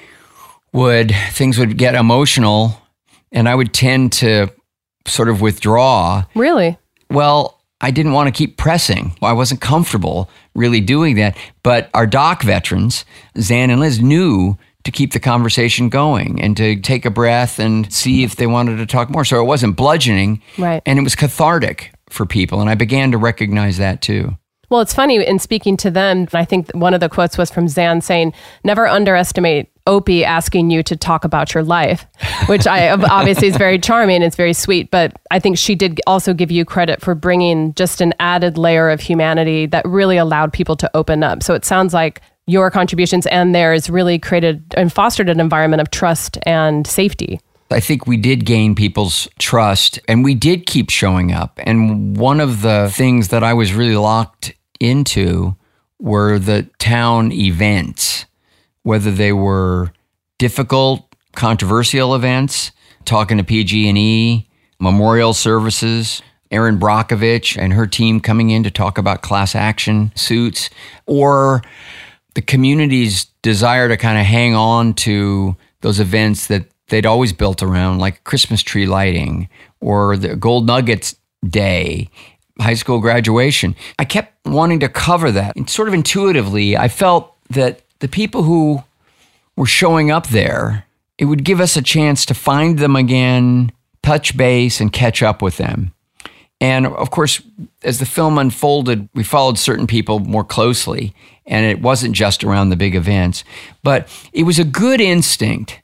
would, 0.73 1.15
things 1.31 1.59
would 1.59 1.77
get 1.77 1.95
emotional 1.95 2.81
and 3.33 3.49
I 3.49 3.55
would 3.55 3.73
tend 3.73 4.13
to 4.15 4.49
sort 5.07 5.29
of 5.29 5.41
withdraw. 5.41 6.25
Really? 6.35 6.79
Well, 7.11 7.61
I 7.81 7.91
didn't 7.91 8.13
want 8.13 8.29
to 8.29 8.33
keep 8.37 8.57
pressing. 8.57 9.17
I 9.23 9.33
wasn't 9.33 9.61
comfortable 9.61 10.29
really 10.55 10.81
doing 10.81 11.17
that. 11.17 11.37
But 11.63 11.89
our 11.95 12.07
doc 12.07 12.43
veterans, 12.43 13.05
Xan 13.37 13.71
and 13.71 13.81
Liz, 13.81 14.01
knew 14.01 14.59
to 14.85 14.91
keep 14.91 15.13
the 15.13 15.21
conversation 15.21 15.89
going 15.89 16.41
and 16.41 16.57
to 16.57 16.77
take 16.77 17.05
a 17.05 17.11
breath 17.11 17.59
and 17.59 17.93
see 17.93 18.23
if 18.23 18.37
they 18.37 18.47
wanted 18.47 18.77
to 18.77 18.87
talk 18.87 19.11
more. 19.11 19.25
So 19.25 19.41
it 19.41 19.45
wasn't 19.45 19.77
bludgeoning. 19.77 20.43
Right. 20.59 20.83
And 20.87 20.99
it 20.99 21.03
was 21.03 21.15
cathartic 21.15 21.93
for 22.09 22.27
people. 22.27 22.61
And 22.61 22.71
I 22.71 22.75
began 22.75 23.11
to 23.13 23.19
recognize 23.19 23.79
that 23.79 24.03
too. 24.03 24.37
Well, 24.69 24.81
it's 24.81 24.95
funny 24.95 25.25
in 25.25 25.39
speaking 25.39 25.77
to 25.79 25.91
them. 25.91 26.29
I 26.33 26.45
think 26.45 26.71
one 26.75 26.95
of 26.95 27.01
the 27.01 27.09
quotes 27.09 27.37
was 27.37 27.51
from 27.51 27.67
Xan 27.67 28.03
saying, 28.03 28.33
"Never 28.63 28.87
underestimate 28.87 29.69
Opie 29.91 30.25
asking 30.25 30.71
you 30.71 30.83
to 30.85 30.97
talk 30.97 31.25
about 31.25 31.53
your 31.53 31.63
life," 31.63 32.07
which 32.47 32.67
I 32.67 32.91
obviously 33.19 33.49
is 33.49 33.57
very 33.57 33.79
charming. 33.79 34.23
It's 34.23 34.37
very 34.37 34.53
sweet, 34.53 34.91
but 34.91 35.19
I 35.31 35.39
think 35.39 35.59
she 35.59 35.75
did 35.75 36.01
also 36.07 36.33
give 36.33 36.51
you 36.51 36.65
credit 36.65 37.01
for 37.01 37.15
bringing 37.15 37.75
just 37.75 38.01
an 38.01 38.15
added 38.21 38.57
layer 38.57 38.89
of 38.89 39.01
humanity 39.01 39.67
that 39.67 39.85
really 39.87 40.17
allowed 40.17 40.53
people 40.53 40.77
to 40.77 40.91
open 40.95 41.23
up. 41.23 41.43
So 41.43 41.55
it 41.55 41.65
sounds 41.65 41.93
like 41.93 42.23
your 42.47 42.71
contributions 42.71 43.27
and 43.27 43.55
theirs 43.55 43.91
really 43.91 44.19
created 44.19 44.63
and 44.77 44.93
fostered 44.93 45.29
an 45.29 45.41
environment 45.41 45.81
of 45.81 45.91
trust 45.91 46.39
and 46.45 46.87
safety. 46.87 47.41
I 47.71 47.81
think 47.81 48.07
we 48.07 48.17
did 48.17 48.45
gain 48.45 48.75
people's 48.75 49.29
trust 49.39 50.01
and 50.09 50.25
we 50.25 50.35
did 50.35 50.67
keep 50.67 50.91
showing 50.91 51.33
up. 51.33 51.61
And 51.63 52.17
one 52.17 52.41
of 52.41 52.63
the 52.63 52.91
things 52.93 53.29
that 53.29 53.45
I 53.45 53.55
was 53.55 53.73
really 53.73 53.97
locked 53.97 54.55
into 54.81 55.57
were 56.01 56.39
the 56.39 56.69
town 56.79 57.31
events, 57.31 58.27
whether 58.83 59.11
they 59.11 59.33
were 59.33 59.93
difficult, 60.39 61.15
controversial 61.35 62.15
events, 62.15 62.73
talking 63.05 63.39
to 63.39 63.45
PG&E, 63.45 64.49
memorial 64.79 65.35
services, 65.35 66.23
Erin 66.51 66.79
Brockovich 66.79 67.57
and 67.57 67.73
her 67.73 67.87
team 67.87 68.21
coming 68.21 68.51
in 68.51 68.65
to 68.65 68.71
talk 68.71 68.99
about 68.99 69.23
class 69.23 69.55
action 69.55 70.11
suits, 70.17 70.69
or 71.07 71.63
the 72.35 72.43
community's 72.43 73.27
desire 73.43 73.89
to 73.89 73.97
kind 73.97 74.19
of 74.19 74.25
hang 74.25 74.55
on 74.55 74.95
to 74.95 75.57
those 75.83 76.01
events 76.01 76.49
that 76.49 76.67
they'd 76.89 77.07
always 77.07 77.33
built 77.33 77.63
around, 77.63 77.99
like 77.99 78.25
Christmas 78.25 78.63
tree 78.63 78.87
lighting 78.87 79.49
or 79.81 80.17
the 80.17 80.35
Gold 80.37 80.67
Nuggets 80.67 81.15
Day 81.47 82.11
high 82.59 82.75
school 82.75 83.01
graduation. 83.01 83.75
I 83.99 84.05
kept 84.05 84.47
wanting 84.47 84.81
to 84.81 84.89
cover 84.89 85.31
that. 85.33 85.57
And 85.57 85.69
sort 85.69 85.89
of 85.89 85.95
intuitively, 85.95 86.77
I 86.77 86.89
felt 86.89 87.35
that 87.51 87.83
the 88.01 88.09
people 88.09 88.43
who 88.43 88.83
were 89.57 89.67
showing 89.67 90.11
up 90.11 90.29
there, 90.29 90.87
it 91.19 91.27
would 91.27 91.45
give 91.45 91.61
us 91.61 91.77
a 91.77 91.83
chance 91.83 92.27
to 92.27 92.35
find 92.35 92.79
them 92.79 92.97
again, 92.97 93.73
touch 94.03 94.37
base, 94.37 94.81
and 94.81 94.93
catch 94.93 95.23
up 95.23 95.43
with 95.43 95.59
them. 95.59 95.93
And 96.61 96.87
of 96.87 97.11
course, 97.11 97.41
as 97.83 97.99
the 97.99 98.07
film 98.07 98.39
unfolded, 98.39 99.09
we 99.15 99.23
followed 99.23 99.59
certain 99.59 99.87
people 99.87 100.19
more 100.19 100.45
closely, 100.45 101.15
and 101.47 101.65
it 101.65 101.81
wasn't 101.81 102.15
just 102.15 102.45
around 102.45 102.69
the 102.69 102.77
big 102.77 102.95
events. 102.95 103.45
But 103.83 104.09
it 104.33 104.43
was 104.43 104.59
a 104.59 104.65
good 104.65 105.01
instinct 105.01 105.81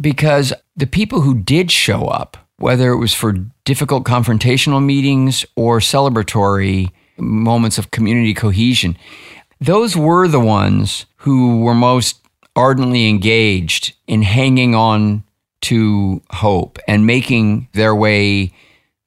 because 0.00 0.52
the 0.76 0.86
people 0.86 1.20
who 1.20 1.38
did 1.38 1.70
show 1.70 2.06
up, 2.06 2.36
whether 2.58 2.90
it 2.90 2.98
was 2.98 3.14
for 3.14 3.32
difficult 3.64 4.04
confrontational 4.04 4.84
meetings 4.84 5.44
or 5.54 5.78
celebratory 5.78 6.90
moments 7.16 7.78
of 7.78 7.90
community 7.90 8.34
cohesion, 8.34 8.96
those 9.60 9.96
were 9.96 10.28
the 10.28 10.40
ones 10.40 11.06
who 11.18 11.60
were 11.60 11.74
most 11.74 12.20
ardently 12.56 13.08
engaged 13.08 13.94
in 14.06 14.22
hanging 14.22 14.74
on 14.74 15.22
to 15.60 16.22
hope 16.30 16.78
and 16.88 17.06
making 17.06 17.68
their 17.72 17.94
way 17.94 18.52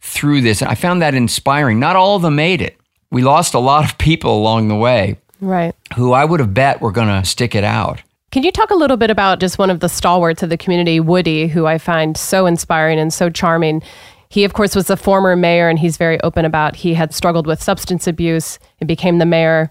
through 0.01 0.41
this. 0.41 0.62
And 0.62 0.70
I 0.70 0.75
found 0.75 1.01
that 1.01 1.13
inspiring. 1.13 1.80
Not 1.80 1.96
all 1.96 2.15
of 2.15 2.22
them 2.22 2.36
made 2.36 2.62
it. 2.62 2.77
We 3.12 3.22
lost 3.22 3.53
a 3.53 3.60
lot 3.60 3.84
of 3.84 3.98
people 3.98 4.38
along 4.38 4.68
the 4.68 4.75
way. 4.75 5.18
Right. 5.39 5.75
Who 5.96 6.13
I 6.13 6.25
would 6.25 6.39
have 6.39 6.53
bet 6.53 6.82
were 6.82 6.91
going 6.91 7.08
to 7.08 7.27
stick 7.27 7.56
it 7.56 7.63
out. 7.63 8.01
Can 8.32 8.44
you 8.44 8.51
talk 8.51 8.70
a 8.70 8.75
little 8.75 8.96
bit 8.96 9.10
about 9.10 9.39
just 9.39 9.58
one 9.58 9.70
of 9.70 9.82
the 9.82 9.89
stalwarts 9.89 10.41
of 10.41 10.50
the 10.50 10.58
community, 10.58 11.00
Woody, 11.01 11.48
who 11.48 11.65
I 11.65 11.77
find 11.77 12.15
so 12.15 12.46
inspiring 12.46 12.98
and 12.98 13.13
so 13.13 13.30
charming? 13.30 13.82
He, 14.30 14.46
of 14.46 14.53
course, 14.53 14.74
was 14.74 14.89
a 14.89 14.96
former 14.96 15.36
mayor, 15.36 15.68
and 15.68 15.77
he's 15.77 15.98
very 15.98 16.22
open 16.22 16.46
about 16.46 16.77
he 16.77 16.94
had 16.94 17.13
struggled 17.13 17.46
with 17.46 17.62
substance 17.62 18.08
abuse 18.08 18.60
and 18.80 18.88
became 18.88 19.18
the 19.18 19.25
mayor. 19.25 19.70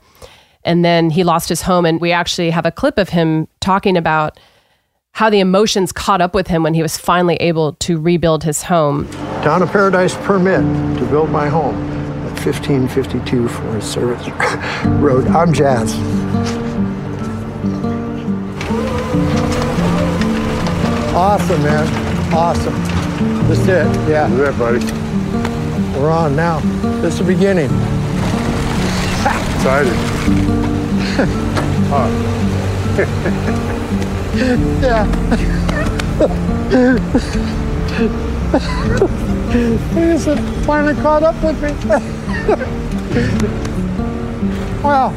And 0.64 0.85
then 0.85 1.11
he 1.11 1.25
lost 1.25 1.49
his 1.49 1.62
home. 1.62 1.85
And 1.87 2.00
we 2.00 2.12
actually 2.12 2.50
have 2.50 2.67
a 2.67 2.71
clip 2.71 2.99
of 2.99 3.09
him 3.11 3.49
talking 3.61 3.97
about 3.97 4.38
how 5.12 5.29
the 5.29 5.40
emotions 5.40 5.93
caught 5.93 6.21
up 6.21 6.35
with 6.35 6.47
him 6.47 6.62
when 6.62 6.75
he 6.75 6.83
was 6.83 6.97
finally 6.97 7.37
able 7.37 7.73
to 7.75 8.00
rebuild 8.00 8.45
his 8.45 8.62
home. 8.64 9.09
Town 9.43 9.62
of 9.62 9.71
Paradise 9.71 10.14
permit 10.17 10.61
to 10.99 11.05
build 11.07 11.31
my 11.31 11.49
home 11.49 11.75
at 12.26 12.45
1552 12.45 13.49
Forest 13.49 13.93
Service 13.93 14.29
Road. 15.00 15.26
I'm 15.29 15.52
Jazz. 15.52 15.95
Awesome, 21.14 21.62
man. 21.62 22.33
Awesome. 22.33 22.75
That's 23.49 23.61
it. 23.62 24.09
Yeah. 24.09 24.29
Do 24.29 24.37
that, 24.37 24.59
buddy. 24.59 24.79
We're 25.99 26.11
on 26.11 26.37
now. 26.37 26.61
This 27.00 27.14
is 27.14 27.19
the 27.19 27.25
beginning. 27.26 27.71
Excited. 29.57 30.50
He 39.91 39.97
just 39.97 40.41
finally 40.65 40.95
caught 41.03 41.23
up 41.23 41.35
with 41.43 41.62
me. 41.62 41.71
wow. 44.83 45.11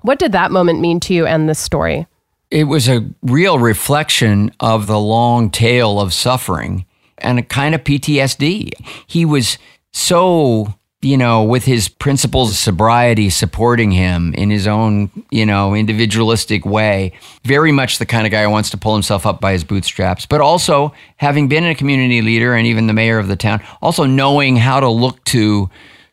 What 0.00 0.18
did 0.18 0.32
that 0.32 0.50
moment 0.50 0.80
mean 0.80 0.98
to 1.00 1.12
you 1.12 1.26
and 1.26 1.48
this 1.48 1.58
story? 1.58 2.06
It 2.50 2.64
was 2.64 2.88
a 2.88 3.06
real 3.22 3.58
reflection 3.58 4.50
of 4.60 4.86
the 4.86 4.98
long 4.98 5.50
tail 5.50 6.00
of 6.00 6.14
suffering 6.14 6.86
and 7.18 7.38
a 7.38 7.42
kind 7.42 7.74
of 7.74 7.84
PTSD. 7.84 8.70
He 9.06 9.24
was 9.24 9.58
so, 9.92 10.74
you 11.02 11.16
know, 11.16 11.42
with 11.42 11.64
his 11.64 11.88
principles 11.88 12.50
of 12.50 12.56
sobriety 12.56 13.28
supporting 13.28 13.90
him 13.90 14.32
in 14.34 14.50
his 14.50 14.66
own, 14.68 15.10
you 15.30 15.44
know, 15.44 15.74
individualistic 15.74 16.64
way. 16.64 17.12
Very 17.44 17.72
much 17.72 17.98
the 17.98 18.06
kind 18.06 18.24
of 18.24 18.30
guy 18.30 18.44
who 18.44 18.50
wants 18.50 18.70
to 18.70 18.76
pull 18.78 18.94
himself 18.94 19.26
up 19.26 19.40
by 19.40 19.50
his 19.52 19.64
bootstraps, 19.64 20.26
but 20.26 20.40
also 20.40 20.94
having 21.16 21.48
been 21.48 21.64
a 21.64 21.74
community 21.74 22.22
leader 22.22 22.54
and 22.54 22.66
even 22.68 22.86
the 22.86 22.92
mayor 22.92 23.18
of 23.18 23.26
the 23.28 23.34
town, 23.36 23.60
also 23.82 24.04
knowing 24.04 24.56
how 24.56 24.78
to 24.78 24.88
look 24.88 25.22
to 25.24 25.68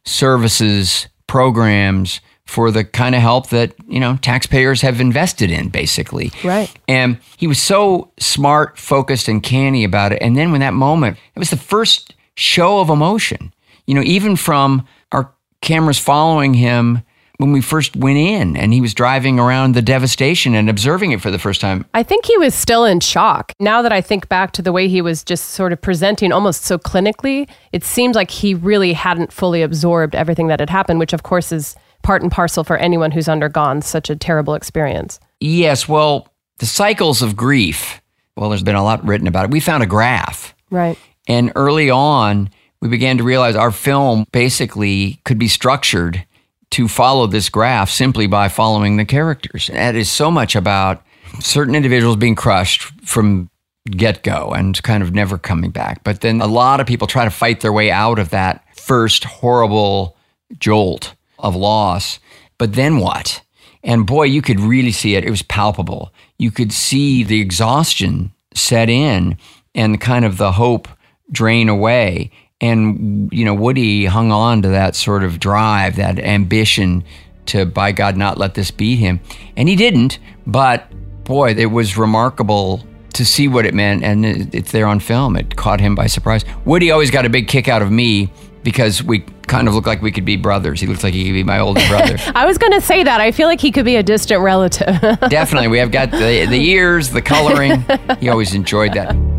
services, 0.06 1.08
programs, 1.28 2.20
for 2.46 2.72
the 2.72 2.84
kind 2.84 3.14
of 3.14 3.22
help 3.22 3.50
that 3.50 3.74
you 3.88 4.00
know 4.00 4.18
taxpayers 4.24 4.82
have 4.82 5.00
invested 5.00 5.52
in 5.52 5.70
basically 5.70 6.32
Right. 6.44 6.68
and 6.88 7.20
he 7.38 7.46
was 7.46 7.62
so 7.62 8.10
smart 8.20 8.76
focused 8.80 9.28
and 9.28 9.44
canny 9.44 9.84
about 9.84 10.14
it 10.14 10.20
and 10.24 10.36
then 10.36 10.52
when 10.52 10.62
that 10.62 10.74
moment 10.74 11.20
it 11.36 11.38
was 11.38 11.52
the 11.52 11.58
first 11.58 12.16
show 12.34 12.80
of 12.80 12.90
emotion 12.90 13.54
you 13.90 13.96
know 13.96 14.04
even 14.04 14.36
from 14.36 14.86
our 15.12 15.34
cameras 15.62 15.98
following 15.98 16.54
him 16.54 17.02
when 17.38 17.52
we 17.54 17.62
first 17.62 17.96
went 17.96 18.18
in 18.18 18.56
and 18.56 18.72
he 18.72 18.82
was 18.82 18.94
driving 18.94 19.40
around 19.40 19.74
the 19.74 19.82
devastation 19.82 20.54
and 20.54 20.70
observing 20.70 21.12
it 21.12 21.22
for 21.22 21.32
the 21.32 21.40
first 21.40 21.60
time 21.60 21.84
I 21.94 22.04
think 22.04 22.26
he 22.26 22.38
was 22.38 22.54
still 22.54 22.86
in 22.86 23.00
shock. 23.00 23.54
Now 23.60 23.82
that 23.82 23.92
I 23.92 24.02
think 24.02 24.30
back 24.30 24.52
to 24.54 24.62
the 24.62 24.72
way 24.72 24.88
he 24.88 25.02
was 25.02 25.24
just 25.24 25.46
sort 25.52 25.74
of 25.74 25.82
presenting 25.82 26.32
almost 26.32 26.64
so 26.64 26.78
clinically, 26.78 27.50
it 27.72 27.84
seemed 27.84 28.14
like 28.14 28.30
he 28.30 28.54
really 28.54 28.94
hadn't 28.94 29.34
fully 29.34 29.62
absorbed 29.64 30.14
everything 30.16 30.48
that 30.50 30.60
had 30.60 30.70
happened, 30.70 31.00
which 31.00 31.14
of 31.14 31.24
course 31.24 31.52
is 31.52 31.76
part 32.04 32.22
and 32.22 32.32
parcel 32.32 32.64
for 32.64 32.78
anyone 32.78 33.12
who's 33.12 33.28
undergone 33.30 33.82
such 33.82 34.10
a 34.10 34.16
terrible 34.16 34.54
experience. 34.54 35.20
yes 35.40 35.88
well 35.90 36.28
the 36.60 36.66
cycles 36.66 37.22
of 37.22 37.36
grief 37.36 38.02
well 38.36 38.50
there's 38.50 38.64
been 38.64 38.76
a 38.76 38.84
lot 38.84 39.04
written 39.06 39.28
about 39.28 39.46
it 39.46 39.52
we 39.52 39.60
found 39.60 39.82
a 39.82 39.88
graph 39.88 40.54
Right. 40.70 40.98
And 41.28 41.52
early 41.56 41.90
on, 41.90 42.50
we 42.82 42.90
began 42.90 43.18
to 43.18 43.24
realize 43.24 43.56
our 43.56 43.72
film 43.72 44.26
basically 44.32 45.20
could 45.26 45.38
be 45.38 45.48
structured 45.48 46.26
to 46.72 46.88
follow 46.88 47.28
this 47.28 47.50
graph 47.50 47.90
simply 47.90 48.28
by 48.28 48.48
following 48.48 48.98
the 48.98 49.06
characters. 49.06 49.70
And 49.70 49.78
That 49.78 49.96
is 49.96 50.10
so 50.10 50.30
much 50.30 50.56
about 50.56 51.04
certain 51.40 51.76
individuals 51.76 52.16
being 52.16 52.36
crushed 52.36 52.82
from 53.06 53.50
get 53.90 54.24
go 54.24 54.52
and 54.52 54.82
kind 54.84 55.02
of 55.02 55.14
never 55.14 55.38
coming 55.38 55.72
back. 55.72 56.04
But 56.04 56.22
then 56.22 56.42
a 56.42 56.48
lot 56.48 56.80
of 56.80 56.88
people 56.88 57.08
try 57.08 57.26
to 57.26 57.32
fight 57.32 57.62
their 57.62 57.74
way 57.74 57.92
out 57.92 58.20
of 58.20 58.30
that 58.30 58.64
first 58.78 59.24
horrible 59.24 60.16
jolt 60.60 61.16
of 61.40 61.56
loss. 61.56 62.20
But 62.58 62.74
then 62.74 63.00
what? 63.00 63.42
And 63.84 64.06
boy, 64.06 64.26
you 64.26 64.42
could 64.42 64.60
really 64.60 64.92
see 64.92 65.16
it. 65.16 65.24
It 65.24 65.30
was 65.30 65.42
palpable. 65.42 66.14
You 66.38 66.52
could 66.52 66.72
see 66.72 67.24
the 67.24 67.42
exhaustion 67.42 68.32
set 68.54 68.90
in 68.90 69.38
and 69.74 70.02
kind 70.02 70.26
of 70.26 70.38
the 70.38 70.54
hope 70.54 70.88
drain 71.32 71.70
away. 71.70 72.32
And, 72.62 73.30
you 73.32 73.46
know, 73.46 73.54
Woody 73.54 74.06
hung 74.06 74.32
on 74.32 74.62
to 74.64 74.70
that 74.70 74.96
sort 74.96 75.24
of 75.24 75.40
drive, 75.40 75.96
that 75.96 76.20
ambition 76.20 77.06
to, 77.48 77.66
by 77.66 77.92
God, 77.92 78.18
not 78.18 78.38
let 78.38 78.54
this 78.54 78.70
beat 78.72 78.98
him. 78.98 79.22
And 79.56 79.70
he 79.70 79.76
didn't, 79.76 80.20
but 80.46 80.92
boy, 81.24 81.52
it 81.52 81.68
was 81.68 81.98
remarkable 81.98 82.84
to 83.14 83.26
see 83.26 83.48
what 83.48 83.66
it 83.66 83.74
meant. 83.74 84.04
And 84.04 84.26
it's 84.54 84.72
there 84.72 84.88
on 84.88 85.00
film. 85.00 85.36
It 85.36 85.56
caught 85.56 85.80
him 85.80 85.96
by 85.96 86.08
surprise. 86.08 86.44
Woody 86.66 86.92
always 86.92 87.12
got 87.12 87.26
a 87.26 87.30
big 87.30 87.48
kick 87.48 87.68
out 87.68 87.82
of 87.82 87.92
me 87.92 88.32
because 88.64 89.02
we 89.02 89.20
kind 89.48 89.68
of 89.68 89.74
look 89.74 89.88
like 89.88 90.02
we 90.02 90.12
could 90.12 90.26
be 90.26 90.36
brothers. 90.36 90.82
He 90.82 90.88
looks 90.88 91.04
like 91.04 91.14
he 91.14 91.26
could 91.26 91.34
be 91.34 91.44
my 91.44 91.60
older 91.60 91.86
brother. 91.88 92.18
I 92.36 92.46
was 92.46 92.58
going 92.58 92.74
to 92.74 92.82
say 92.82 93.04
that. 93.04 93.22
I 93.22 93.32
feel 93.32 93.48
like 93.48 93.62
he 93.62 93.72
could 93.72 93.86
be 93.86 93.96
a 93.96 94.04
distant 94.04 94.42
relative. 94.42 95.00
Definitely. 95.30 95.70
We 95.70 95.80
have 95.80 95.92
got 95.92 96.12
the, 96.12 96.46
the 96.46 96.62
ears, 96.70 97.10
the 97.10 97.22
coloring. 97.22 97.86
He 98.20 98.30
always 98.30 98.54
enjoyed 98.54 98.94
that. 98.94 99.39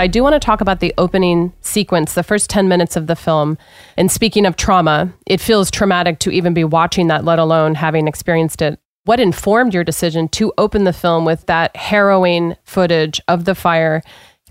I 0.00 0.06
do 0.06 0.22
want 0.22 0.34
to 0.34 0.38
talk 0.38 0.60
about 0.60 0.80
the 0.80 0.94
opening 0.98 1.52
sequence, 1.60 2.14
the 2.14 2.22
first 2.22 2.50
10 2.50 2.68
minutes 2.68 2.96
of 2.96 3.06
the 3.06 3.16
film. 3.16 3.56
And 3.96 4.10
speaking 4.10 4.46
of 4.46 4.56
trauma, 4.56 5.12
it 5.26 5.40
feels 5.40 5.70
traumatic 5.70 6.18
to 6.20 6.30
even 6.30 6.54
be 6.54 6.64
watching 6.64 7.08
that, 7.08 7.24
let 7.24 7.38
alone 7.38 7.74
having 7.74 8.06
experienced 8.06 8.62
it. 8.62 8.78
What 9.04 9.20
informed 9.20 9.72
your 9.72 9.84
decision 9.84 10.28
to 10.28 10.52
open 10.58 10.84
the 10.84 10.92
film 10.92 11.24
with 11.24 11.46
that 11.46 11.74
harrowing 11.76 12.56
footage 12.64 13.20
of 13.28 13.46
the 13.46 13.54
fire? 13.54 14.02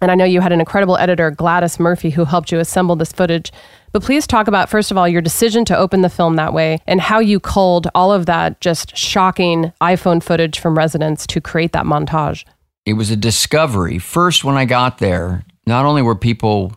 And 0.01 0.12
I 0.12 0.16
know 0.16 0.25
you 0.25 0.42
had 0.42 0.51
an 0.51 0.60
incredible 0.60 0.98
editor, 0.98 1.32
Gladys 1.32 1.80
Murphy, 1.80 2.10
who 2.10 2.25
helped 2.25 2.51
you 2.51 2.60
assemble 2.60 2.96
this 2.96 3.12
footage. 3.12 3.51
But 3.92 4.04
please 4.04 4.27
talk 4.27 4.48
about, 4.48 4.70
first 4.70 4.92
of 4.92 4.98
all, 4.98 5.08
your 5.08 5.22
decision 5.22 5.66
to 5.66 5.77
open 5.77 6.01
the 6.01 6.10
film 6.10 6.36
that 6.36 6.54
way 6.54 6.80
and 6.88 7.01
how 7.01 7.20
you 7.20 7.39
culled 7.39 7.88
all 7.96 8.12
of 8.12 8.25
that 8.25 8.62
just 8.62 8.96
shocking 8.96 9.72
iPhone 9.82 10.22
footage 10.22 10.60
from 10.60 10.77
residents 10.77 11.25
to 11.27 11.42
create 11.42 11.72
that 11.72 11.86
montage 11.86 12.44
it 12.88 12.94
was 12.94 13.12
a 13.12 13.17
discovery. 13.17 14.00
First, 14.00 14.46
when 14.46 14.56
I 14.56 14.63
got 14.63 15.00
there, 15.00 15.44
not 15.65 15.84
only 15.84 16.01
were 16.01 16.15
people 16.15 16.72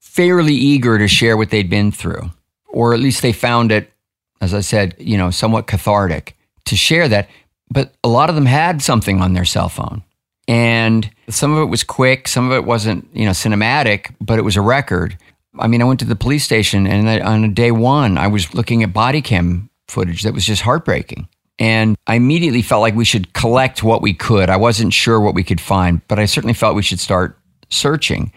fairly 0.00 0.56
eager 0.56 0.98
to 0.98 1.06
share 1.06 1.36
what 1.36 1.50
they'd 1.50 1.70
been 1.70 1.92
through, 1.92 2.32
or 2.66 2.94
at 2.94 2.98
least 2.98 3.22
they 3.22 3.32
found 3.32 3.70
it, 3.70 3.92
as 4.40 4.54
I 4.54 4.60
said, 4.60 4.96
you 4.98 5.16
know, 5.16 5.30
somewhat 5.30 5.68
cathartic 5.68 6.36
to 6.64 6.74
share 6.74 7.06
that, 7.06 7.28
but 7.70 7.94
a 8.02 8.08
lot 8.08 8.28
of 8.28 8.34
them 8.34 8.46
had 8.46 8.82
something 8.82 9.20
on 9.20 9.34
their 9.34 9.44
cell 9.44 9.68
phone. 9.68 10.02
And 10.48 11.08
some 11.28 11.54
of 11.54 11.62
it 11.62 11.70
was 11.70 11.84
quick, 11.84 12.26
some 12.26 12.50
of 12.50 12.56
it 12.56 12.64
wasn't, 12.64 13.08
you 13.14 13.24
know, 13.24 13.30
cinematic, 13.30 14.12
but 14.20 14.40
it 14.40 14.42
was 14.42 14.56
a 14.56 14.60
record. 14.60 15.16
I 15.60 15.68
mean, 15.68 15.80
I 15.80 15.84
went 15.84 16.00
to 16.00 16.06
the 16.06 16.16
police 16.16 16.42
station 16.42 16.88
and 16.88 17.22
on 17.22 17.54
day 17.54 17.70
one, 17.70 18.18
I 18.18 18.26
was 18.26 18.52
looking 18.52 18.82
at 18.82 18.92
body 18.92 19.22
cam 19.22 19.70
footage 19.86 20.24
that 20.24 20.34
was 20.34 20.44
just 20.44 20.62
heartbreaking. 20.62 21.28
And 21.58 21.96
I 22.06 22.16
immediately 22.16 22.62
felt 22.62 22.80
like 22.80 22.94
we 22.94 23.04
should 23.04 23.32
collect 23.34 23.82
what 23.82 24.02
we 24.02 24.14
could. 24.14 24.50
I 24.50 24.56
wasn't 24.56 24.92
sure 24.92 25.20
what 25.20 25.34
we 25.34 25.44
could 25.44 25.60
find, 25.60 26.00
but 26.08 26.18
I 26.18 26.24
certainly 26.24 26.54
felt 26.54 26.76
we 26.76 26.82
should 26.82 27.00
start 27.00 27.38
searching. 27.68 28.32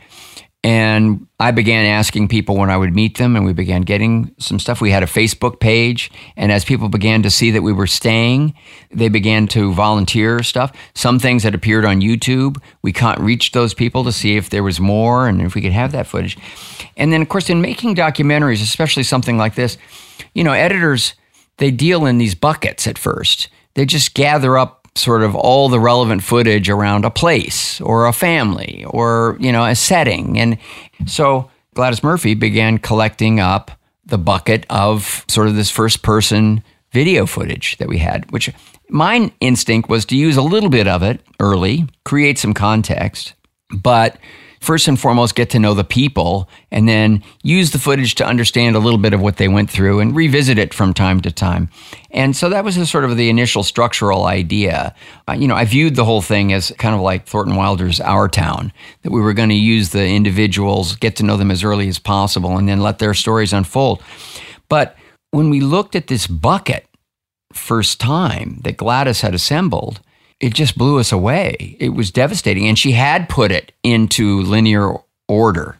And 0.64 1.28
I 1.40 1.52
began 1.52 1.86
asking 1.86 2.28
people 2.28 2.58
when 2.58 2.72
I 2.72 2.78
would 2.78 2.96
meet 2.96 3.20
them, 3.20 3.36
and 3.36 3.46
we 3.46 3.54
began 3.54 3.84
getting 3.84 4.34
some 4.40 4.58
stuff. 4.58 4.82
We 4.82 4.90
had 4.90 5.04
a 5.04 5.06
Facebook 5.06 5.60
page, 5.60 6.10
and 6.36 6.52
as 6.52 6.66
people 6.66 6.90
began 6.90 7.22
to 7.22 7.30
see 7.30 7.52
that 7.52 7.62
we 7.62 7.72
were 7.72 7.86
staying, 7.86 8.56
they 8.90 9.08
began 9.08 9.48
to 9.50 9.72
volunteer 9.74 10.42
stuff. 10.42 10.72
Some 10.96 11.20
things 11.20 11.44
that 11.44 11.54
appeared 11.54 11.86
on 11.86 12.02
YouTube, 12.02 12.58
we 12.82 12.92
can't 12.92 13.20
reach 13.20 13.52
those 13.52 13.76
people 13.76 14.04
to 14.06 14.12
see 14.12 14.38
if 14.38 14.50
there 14.50 14.64
was 14.64 14.80
more 14.80 15.28
and 15.28 15.40
if 15.40 15.54
we 15.54 15.62
could 15.62 15.72
have 15.72 15.92
that 15.92 16.08
footage. 16.08 16.36
And 16.98 17.14
then, 17.14 17.22
of 17.22 17.30
course, 17.30 17.48
in 17.48 17.62
making 17.62 17.96
documentaries, 17.96 18.64
especially 18.64 19.04
something 19.04 19.38
like 19.38 19.54
this, 19.54 19.78
you 20.34 20.44
know, 20.44 20.54
editors 20.54 21.14
they 21.58 21.72
deal 21.72 22.06
in 22.06 22.18
these 22.18 22.36
buckets 22.36 22.88
at 22.88 22.98
first. 22.98 23.50
They 23.76 23.86
just 23.86 24.14
gather 24.14 24.58
up 24.58 24.88
sort 24.96 25.24
of 25.24 25.36
all 25.36 25.68
the 25.68 25.80
relevant 25.80 26.24
footage 26.24 26.70
around 26.70 27.04
a 27.04 27.10
place 27.10 27.82
or 27.82 28.08
a 28.08 28.14
family 28.14 28.86
or, 28.88 29.38
you 29.40 29.52
know, 29.52 29.66
a 29.66 29.76
setting. 29.76 30.40
And 30.40 30.58
so 31.06 31.52
Gladys 31.74 32.04
Murphy 32.04 32.34
began 32.34 32.78
collecting 32.78 33.40
up 33.40 33.72
the 34.06 34.18
bucket 34.18 34.66
of 34.70 35.26
sort 35.28 35.48
of 35.48 35.56
this 35.56 35.70
first 35.70 36.02
person 36.02 36.64
video 36.92 37.26
footage 37.26 37.78
that 37.78 37.90
we 37.90 37.98
had, 37.98 38.32
which 38.32 38.50
my 38.90 39.32
instinct 39.42 39.90
was 39.90 40.06
to 40.06 40.16
use 40.16 40.38
a 40.38 40.42
little 40.42 40.70
bit 40.70 40.88
of 40.88 41.04
it 41.04 41.20
early, 41.40 41.88
create 42.06 42.38
some 42.38 42.54
context, 42.54 43.34
but 43.70 44.18
first 44.66 44.88
and 44.88 45.00
foremost 45.00 45.36
get 45.36 45.50
to 45.52 45.60
know 45.60 45.74
the 45.74 45.84
people 45.84 46.50
and 46.72 46.90
then 46.90 47.24
use 47.44 47.72
the 47.72 47.80
footage 47.80 48.16
to 48.16 48.26
understand 48.26 48.76
a 48.76 48.80
little 48.80 48.98
bit 48.98 49.14
of 49.14 49.22
what 49.22 49.38
they 49.38 49.48
went 49.48 49.70
through 49.70 50.00
and 50.00 50.16
revisit 50.16 50.58
it 50.58 50.74
from 50.74 50.94
time 50.94 51.22
to 51.22 51.32
time. 51.32 51.70
And 52.12 52.36
so 52.36 52.50
that 52.50 52.64
was 52.64 52.76
a 52.76 52.86
sort 52.86 53.06
of 53.06 53.16
the 53.16 53.30
initial 53.30 53.64
structural 53.64 54.26
idea. 54.26 54.96
Uh, 55.28 55.34
you 55.34 55.48
know, 55.48 55.56
I 55.56 55.66
viewed 55.66 55.96
the 55.96 56.06
whole 56.06 56.22
thing 56.22 56.52
as 56.52 56.72
kind 56.80 56.96
of 56.96 57.02
like 57.02 57.28
Thornton 57.28 57.56
Wilder's 57.56 58.02
Our 58.02 58.28
Town, 58.28 58.74
that 59.04 59.12
we 59.12 59.22
were 59.22 59.34
going 59.34 59.50
to 59.50 59.56
use 59.56 59.92
the 59.92 60.08
individuals, 60.08 60.96
get 60.96 61.16
to 61.18 61.24
know 61.24 61.38
them 61.38 61.52
as 61.52 61.64
early 61.64 61.88
as 61.88 62.00
possible, 62.00 62.58
and 62.58 62.68
then 62.68 62.80
let 62.80 63.00
their 63.00 63.14
stories 63.14 63.54
unfold. 63.54 64.02
But 64.68 64.98
when 65.32 65.50
we 65.50 65.62
looked 65.62 65.96
at 65.96 66.08
this 66.08 66.28
bucket 66.28 66.88
first 67.54 68.00
time 68.00 68.62
that 68.64 68.78
Gladys 68.78 69.22
had 69.22 69.36
assembled, 69.36 70.02
it 70.46 70.54
just 70.54 70.78
blew 70.78 71.00
us 71.00 71.12
away. 71.12 71.76
It 71.80 71.90
was 71.90 72.12
devastating. 72.12 72.68
And 72.68 72.78
she 72.78 72.92
had 72.92 73.28
put 73.28 73.52
it 73.52 73.72
into 73.82 74.42
linear 74.42 74.94
order. 75.28 75.80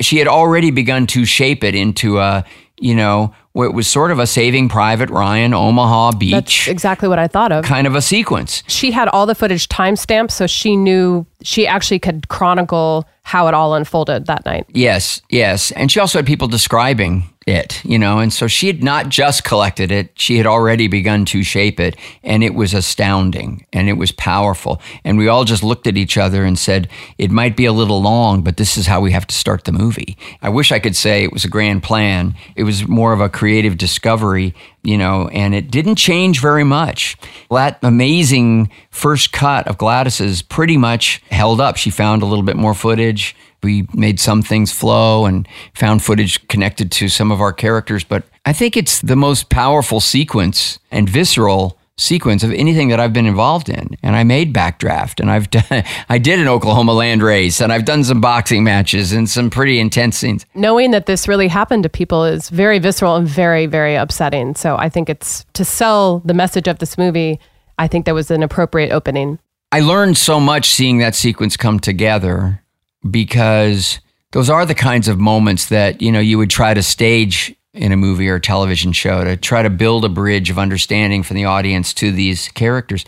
She 0.00 0.16
had 0.16 0.26
already 0.26 0.72
begun 0.72 1.06
to 1.08 1.24
shape 1.24 1.62
it 1.62 1.76
into 1.76 2.18
a, 2.18 2.44
you 2.80 2.96
know, 2.96 3.32
what 3.52 3.74
was 3.74 3.88
sort 3.88 4.10
of 4.10 4.18
a 4.18 4.26
Saving 4.26 4.68
Private 4.68 5.10
Ryan, 5.10 5.54
Omaha 5.54 6.12
Beach. 6.12 6.32
That's 6.32 6.68
exactly 6.68 7.08
what 7.08 7.18
I 7.18 7.26
thought 7.26 7.52
of. 7.52 7.64
Kind 7.64 7.86
of 7.86 7.94
a 7.94 8.02
sequence. 8.02 8.62
She 8.68 8.92
had 8.92 9.08
all 9.08 9.26
the 9.26 9.34
footage 9.34 9.68
timestamped, 9.68 10.30
so 10.30 10.46
she 10.46 10.76
knew 10.76 11.26
she 11.42 11.66
actually 11.66 11.98
could 11.98 12.28
chronicle 12.28 13.08
how 13.22 13.48
it 13.48 13.54
all 13.54 13.74
unfolded 13.74 14.26
that 14.26 14.44
night. 14.44 14.66
Yes, 14.72 15.20
yes. 15.30 15.70
And 15.72 15.90
she 15.90 16.00
also 16.00 16.18
had 16.18 16.26
people 16.26 16.48
describing 16.48 17.28
it, 17.46 17.84
you 17.84 17.98
know, 17.98 18.18
and 18.18 18.32
so 18.32 18.46
she 18.46 18.66
had 18.66 18.82
not 18.82 19.08
just 19.08 19.44
collected 19.44 19.90
it, 19.90 20.10
she 20.14 20.36
had 20.36 20.46
already 20.46 20.88
begun 20.88 21.24
to 21.24 21.42
shape 21.42 21.80
it, 21.80 21.96
and 22.22 22.44
it 22.44 22.54
was 22.54 22.74
astounding 22.74 23.66
and 23.72 23.88
it 23.88 23.94
was 23.94 24.12
powerful. 24.12 24.80
And 25.04 25.16
we 25.16 25.28
all 25.28 25.44
just 25.44 25.62
looked 25.62 25.86
at 25.86 25.96
each 25.96 26.18
other 26.18 26.44
and 26.44 26.58
said, 26.58 26.88
it 27.18 27.30
might 27.30 27.56
be 27.56 27.64
a 27.64 27.72
little 27.72 28.02
long, 28.02 28.42
but 28.42 28.56
this 28.56 28.76
is 28.76 28.86
how 28.86 29.00
we 29.00 29.12
have 29.12 29.26
to 29.26 29.34
start 29.34 29.64
the 29.64 29.72
movie. 29.72 30.18
I 30.42 30.48
wish 30.48 30.70
I 30.70 30.78
could 30.78 30.96
say 30.96 31.24
it 31.24 31.32
was 31.32 31.44
a 31.44 31.48
grand 31.48 31.82
plan. 31.82 32.34
It 32.56 32.64
was 32.64 32.86
more 32.86 33.12
of 33.12 33.20
a 33.20 33.28
creative 33.40 33.78
discovery, 33.78 34.54
you 34.82 34.98
know, 34.98 35.26
and 35.28 35.54
it 35.54 35.70
didn't 35.70 35.96
change 35.96 36.42
very 36.42 36.62
much. 36.62 37.16
That 37.50 37.78
amazing 37.82 38.68
first 38.90 39.32
cut 39.32 39.66
of 39.66 39.78
Gladys's 39.78 40.42
pretty 40.42 40.76
much 40.76 41.22
held 41.30 41.58
up. 41.58 41.78
She 41.78 41.88
found 41.88 42.20
a 42.20 42.26
little 42.26 42.44
bit 42.44 42.56
more 42.56 42.74
footage 42.74 43.34
we 43.62 43.86
made 43.92 44.20
some 44.20 44.42
things 44.42 44.72
flow 44.72 45.26
and 45.26 45.46
found 45.74 46.02
footage 46.02 46.46
connected 46.48 46.90
to 46.92 47.08
some 47.08 47.30
of 47.30 47.40
our 47.40 47.52
characters. 47.52 48.04
But 48.04 48.24
I 48.44 48.52
think 48.52 48.76
it's 48.76 49.00
the 49.00 49.16
most 49.16 49.50
powerful 49.50 50.00
sequence 50.00 50.78
and 50.90 51.08
visceral 51.08 51.78
sequence 52.00 52.42
of 52.42 52.50
anything 52.52 52.88
that 52.88 52.98
I've 52.98 53.12
been 53.12 53.26
involved 53.26 53.68
in. 53.68 53.96
And 54.02 54.16
I 54.16 54.24
made 54.24 54.54
Backdraft 54.54 55.20
and 55.20 55.30
I've 55.30 55.50
done, 55.50 55.84
I 56.08 56.18
did 56.18 56.40
an 56.40 56.48
Oklahoma 56.48 56.92
land 56.92 57.22
race 57.22 57.60
and 57.60 57.72
I've 57.72 57.84
done 57.84 58.04
some 58.04 58.20
boxing 58.20 58.64
matches 58.64 59.12
and 59.12 59.28
some 59.28 59.50
pretty 59.50 59.78
intense 59.78 60.18
scenes. 60.18 60.46
Knowing 60.54 60.90
that 60.92 61.06
this 61.06 61.28
really 61.28 61.48
happened 61.48 61.82
to 61.82 61.88
people 61.88 62.24
is 62.24 62.48
very 62.48 62.78
visceral 62.78 63.16
and 63.16 63.28
very, 63.28 63.66
very 63.66 63.94
upsetting. 63.94 64.54
So 64.54 64.76
I 64.76 64.88
think 64.88 65.08
it's 65.08 65.44
to 65.52 65.64
sell 65.64 66.20
the 66.20 66.34
message 66.34 66.68
of 66.68 66.78
this 66.78 66.96
movie, 66.96 67.38
I 67.78 67.86
think 67.86 68.06
that 68.06 68.14
was 68.14 68.30
an 68.30 68.42
appropriate 68.42 68.92
opening. 68.92 69.38
I 69.72 69.80
learned 69.80 70.18
so 70.18 70.40
much 70.40 70.68
seeing 70.70 70.98
that 70.98 71.14
sequence 71.14 71.56
come 71.56 71.78
together 71.78 72.62
because 73.08 74.00
those 74.32 74.50
are 74.50 74.66
the 74.66 74.74
kinds 74.74 75.08
of 75.08 75.18
moments 75.18 75.66
that 75.66 76.02
you 76.02 76.12
know 76.12 76.20
you 76.20 76.38
would 76.38 76.50
try 76.50 76.74
to 76.74 76.82
stage 76.82 77.54
in 77.72 77.92
a 77.92 77.96
movie 77.96 78.28
or 78.28 78.36
a 78.36 78.40
television 78.40 78.92
show 78.92 79.22
to 79.22 79.36
try 79.36 79.62
to 79.62 79.70
build 79.70 80.04
a 80.04 80.08
bridge 80.08 80.50
of 80.50 80.58
understanding 80.58 81.22
from 81.22 81.36
the 81.36 81.44
audience 81.44 81.94
to 81.94 82.10
these 82.10 82.48
characters 82.48 83.04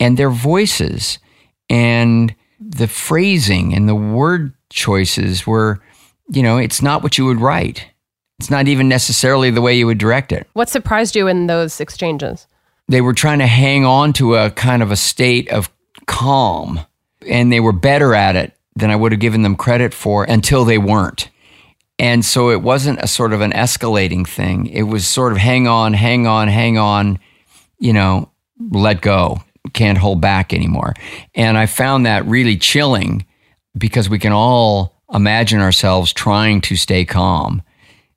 and 0.00 0.16
their 0.16 0.30
voices 0.30 1.18
and 1.68 2.34
the 2.58 2.88
phrasing 2.88 3.74
and 3.74 3.88
the 3.88 3.94
word 3.94 4.54
choices 4.70 5.46
were 5.46 5.80
you 6.28 6.42
know 6.42 6.56
it's 6.56 6.80
not 6.82 7.02
what 7.02 7.18
you 7.18 7.26
would 7.26 7.40
write. 7.40 7.86
It's 8.38 8.50
not 8.50 8.68
even 8.68 8.88
necessarily 8.88 9.50
the 9.50 9.62
way 9.62 9.74
you 9.74 9.86
would 9.86 9.98
direct 9.98 10.30
it. 10.30 10.46
What 10.52 10.68
surprised 10.68 11.16
you 11.16 11.26
in 11.26 11.46
those 11.46 11.80
exchanges? 11.80 12.46
They 12.88 13.00
were 13.00 13.14
trying 13.14 13.38
to 13.38 13.46
hang 13.46 13.86
on 13.86 14.12
to 14.14 14.34
a 14.34 14.50
kind 14.50 14.82
of 14.82 14.90
a 14.90 14.96
state 14.96 15.50
of 15.50 15.70
calm 16.06 16.80
and 17.26 17.50
they 17.50 17.60
were 17.60 17.72
better 17.72 18.14
at 18.14 18.36
it 18.36 18.56
than 18.76 18.90
I 18.90 18.96
would 18.96 19.12
have 19.12 19.20
given 19.20 19.42
them 19.42 19.56
credit 19.56 19.94
for 19.94 20.24
until 20.24 20.64
they 20.64 20.78
weren't. 20.78 21.30
And 21.98 22.24
so 22.24 22.50
it 22.50 22.62
wasn't 22.62 23.00
a 23.00 23.06
sort 23.06 23.32
of 23.32 23.40
an 23.40 23.52
escalating 23.52 24.26
thing. 24.26 24.66
It 24.66 24.82
was 24.82 25.06
sort 25.06 25.32
of 25.32 25.38
hang 25.38 25.66
on, 25.66 25.94
hang 25.94 26.26
on, 26.26 26.48
hang 26.48 26.76
on, 26.76 27.18
you 27.78 27.92
know, 27.92 28.30
let 28.70 29.00
go, 29.00 29.42
can't 29.72 29.98
hold 29.98 30.20
back 30.20 30.52
anymore. 30.52 30.94
And 31.34 31.56
I 31.56 31.66
found 31.66 32.04
that 32.04 32.26
really 32.26 32.56
chilling 32.56 33.24
because 33.76 34.10
we 34.10 34.18
can 34.18 34.32
all 34.32 34.94
imagine 35.12 35.60
ourselves 35.60 36.12
trying 36.12 36.60
to 36.62 36.76
stay 36.76 37.04
calm 37.04 37.62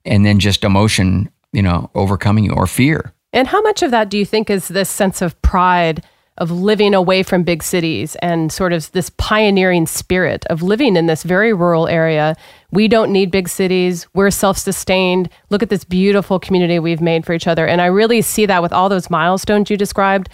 and 0.04 0.26
then 0.26 0.40
just 0.40 0.64
emotion, 0.64 1.30
you 1.52 1.62
know, 1.62 1.90
overcoming 1.94 2.44
you 2.44 2.52
or 2.52 2.66
fear. 2.66 3.12
And 3.32 3.48
how 3.48 3.62
much 3.62 3.82
of 3.82 3.90
that 3.92 4.08
do 4.08 4.18
you 4.18 4.26
think 4.26 4.50
is 4.50 4.68
this 4.68 4.90
sense 4.90 5.22
of 5.22 5.40
pride? 5.42 6.04
of 6.38 6.50
living 6.50 6.94
away 6.94 7.22
from 7.22 7.42
big 7.42 7.62
cities 7.62 8.16
and 8.22 8.50
sort 8.50 8.72
of 8.72 8.90
this 8.92 9.10
pioneering 9.18 9.86
spirit 9.86 10.46
of 10.46 10.62
living 10.62 10.96
in 10.96 11.04
this 11.04 11.22
very 11.22 11.52
rural 11.52 11.86
area 11.86 12.34
We 12.72 12.88
don't 12.88 13.12
need 13.12 13.30
big 13.30 13.48
cities. 13.48 14.06
We're 14.14 14.30
self 14.30 14.58
sustained. 14.58 15.28
Look 15.50 15.62
at 15.62 15.70
this 15.70 15.84
beautiful 15.84 16.38
community 16.38 16.78
we've 16.78 17.00
made 17.00 17.26
for 17.26 17.32
each 17.32 17.46
other. 17.46 17.66
And 17.66 17.80
I 17.80 17.86
really 17.86 18.22
see 18.22 18.46
that 18.46 18.62
with 18.62 18.72
all 18.72 18.88
those 18.88 19.10
milestones 19.10 19.70
you 19.70 19.76
described 19.76 20.28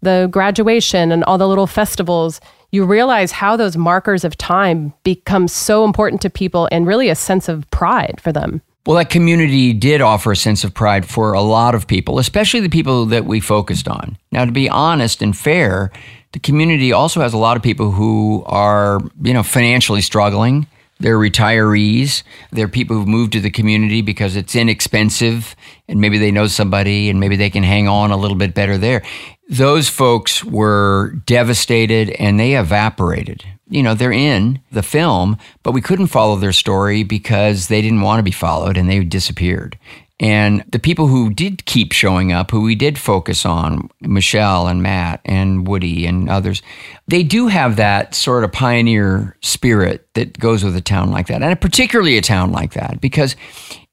the 0.00 0.28
graduation 0.30 1.12
and 1.12 1.24
all 1.24 1.38
the 1.38 1.48
little 1.48 1.66
festivals. 1.66 2.40
You 2.70 2.84
realize 2.84 3.32
how 3.32 3.56
those 3.56 3.76
markers 3.76 4.24
of 4.24 4.36
time 4.36 4.92
become 5.04 5.46
so 5.46 5.84
important 5.84 6.20
to 6.22 6.30
people 6.30 6.68
and 6.72 6.86
really 6.86 7.08
a 7.08 7.14
sense 7.14 7.48
of 7.48 7.70
pride 7.70 8.20
for 8.20 8.32
them. 8.32 8.62
Well, 8.84 8.96
that 8.96 9.10
community 9.10 9.72
did 9.72 10.00
offer 10.00 10.32
a 10.32 10.36
sense 10.36 10.64
of 10.64 10.74
pride 10.74 11.06
for 11.06 11.34
a 11.34 11.40
lot 11.40 11.76
of 11.76 11.86
people, 11.86 12.18
especially 12.18 12.60
the 12.60 12.68
people 12.68 13.06
that 13.06 13.24
we 13.24 13.38
focused 13.38 13.86
on. 13.86 14.18
Now, 14.32 14.44
to 14.44 14.50
be 14.50 14.68
honest 14.68 15.22
and 15.22 15.36
fair, 15.36 15.92
the 16.32 16.40
community 16.40 16.92
also 16.92 17.20
has 17.20 17.32
a 17.32 17.38
lot 17.38 17.56
of 17.56 17.62
people 17.62 17.92
who 17.92 18.42
are, 18.46 19.00
you 19.22 19.34
know, 19.34 19.44
financially 19.44 20.00
struggling. 20.00 20.66
They're 21.02 21.18
retirees. 21.18 22.22
They're 22.50 22.68
people 22.68 22.96
who've 22.96 23.08
moved 23.08 23.32
to 23.32 23.40
the 23.40 23.50
community 23.50 24.02
because 24.02 24.36
it's 24.36 24.56
inexpensive 24.56 25.54
and 25.88 26.00
maybe 26.00 26.18
they 26.18 26.30
know 26.30 26.46
somebody 26.46 27.10
and 27.10 27.20
maybe 27.20 27.36
they 27.36 27.50
can 27.50 27.62
hang 27.62 27.88
on 27.88 28.10
a 28.10 28.16
little 28.16 28.36
bit 28.36 28.54
better 28.54 28.78
there. 28.78 29.02
Those 29.48 29.88
folks 29.88 30.42
were 30.44 31.14
devastated 31.26 32.10
and 32.10 32.38
they 32.40 32.56
evaporated 32.56 33.44
you 33.72 33.82
know, 33.82 33.94
they're 33.94 34.12
in 34.12 34.60
the 34.70 34.82
film, 34.82 35.38
but 35.62 35.72
we 35.72 35.80
couldn't 35.80 36.08
follow 36.08 36.36
their 36.36 36.52
story 36.52 37.04
because 37.04 37.68
they 37.68 37.80
didn't 37.80 38.02
want 38.02 38.18
to 38.18 38.22
be 38.22 38.30
followed 38.30 38.76
and 38.76 38.88
they 38.88 39.02
disappeared. 39.02 39.78
And 40.22 40.64
the 40.70 40.78
people 40.78 41.08
who 41.08 41.30
did 41.30 41.64
keep 41.64 41.90
showing 41.90 42.30
up, 42.30 42.52
who 42.52 42.60
we 42.60 42.76
did 42.76 42.96
focus 42.96 43.44
on, 43.44 43.90
Michelle 44.00 44.68
and 44.68 44.80
Matt 44.80 45.20
and 45.24 45.66
Woody 45.66 46.06
and 46.06 46.30
others, 46.30 46.62
they 47.08 47.24
do 47.24 47.48
have 47.48 47.74
that 47.74 48.14
sort 48.14 48.44
of 48.44 48.52
pioneer 48.52 49.36
spirit 49.42 50.06
that 50.14 50.38
goes 50.38 50.62
with 50.62 50.76
a 50.76 50.80
town 50.80 51.10
like 51.10 51.26
that. 51.26 51.42
And 51.42 51.60
particularly 51.60 52.16
a 52.16 52.22
town 52.22 52.52
like 52.52 52.74
that, 52.74 53.00
because 53.00 53.34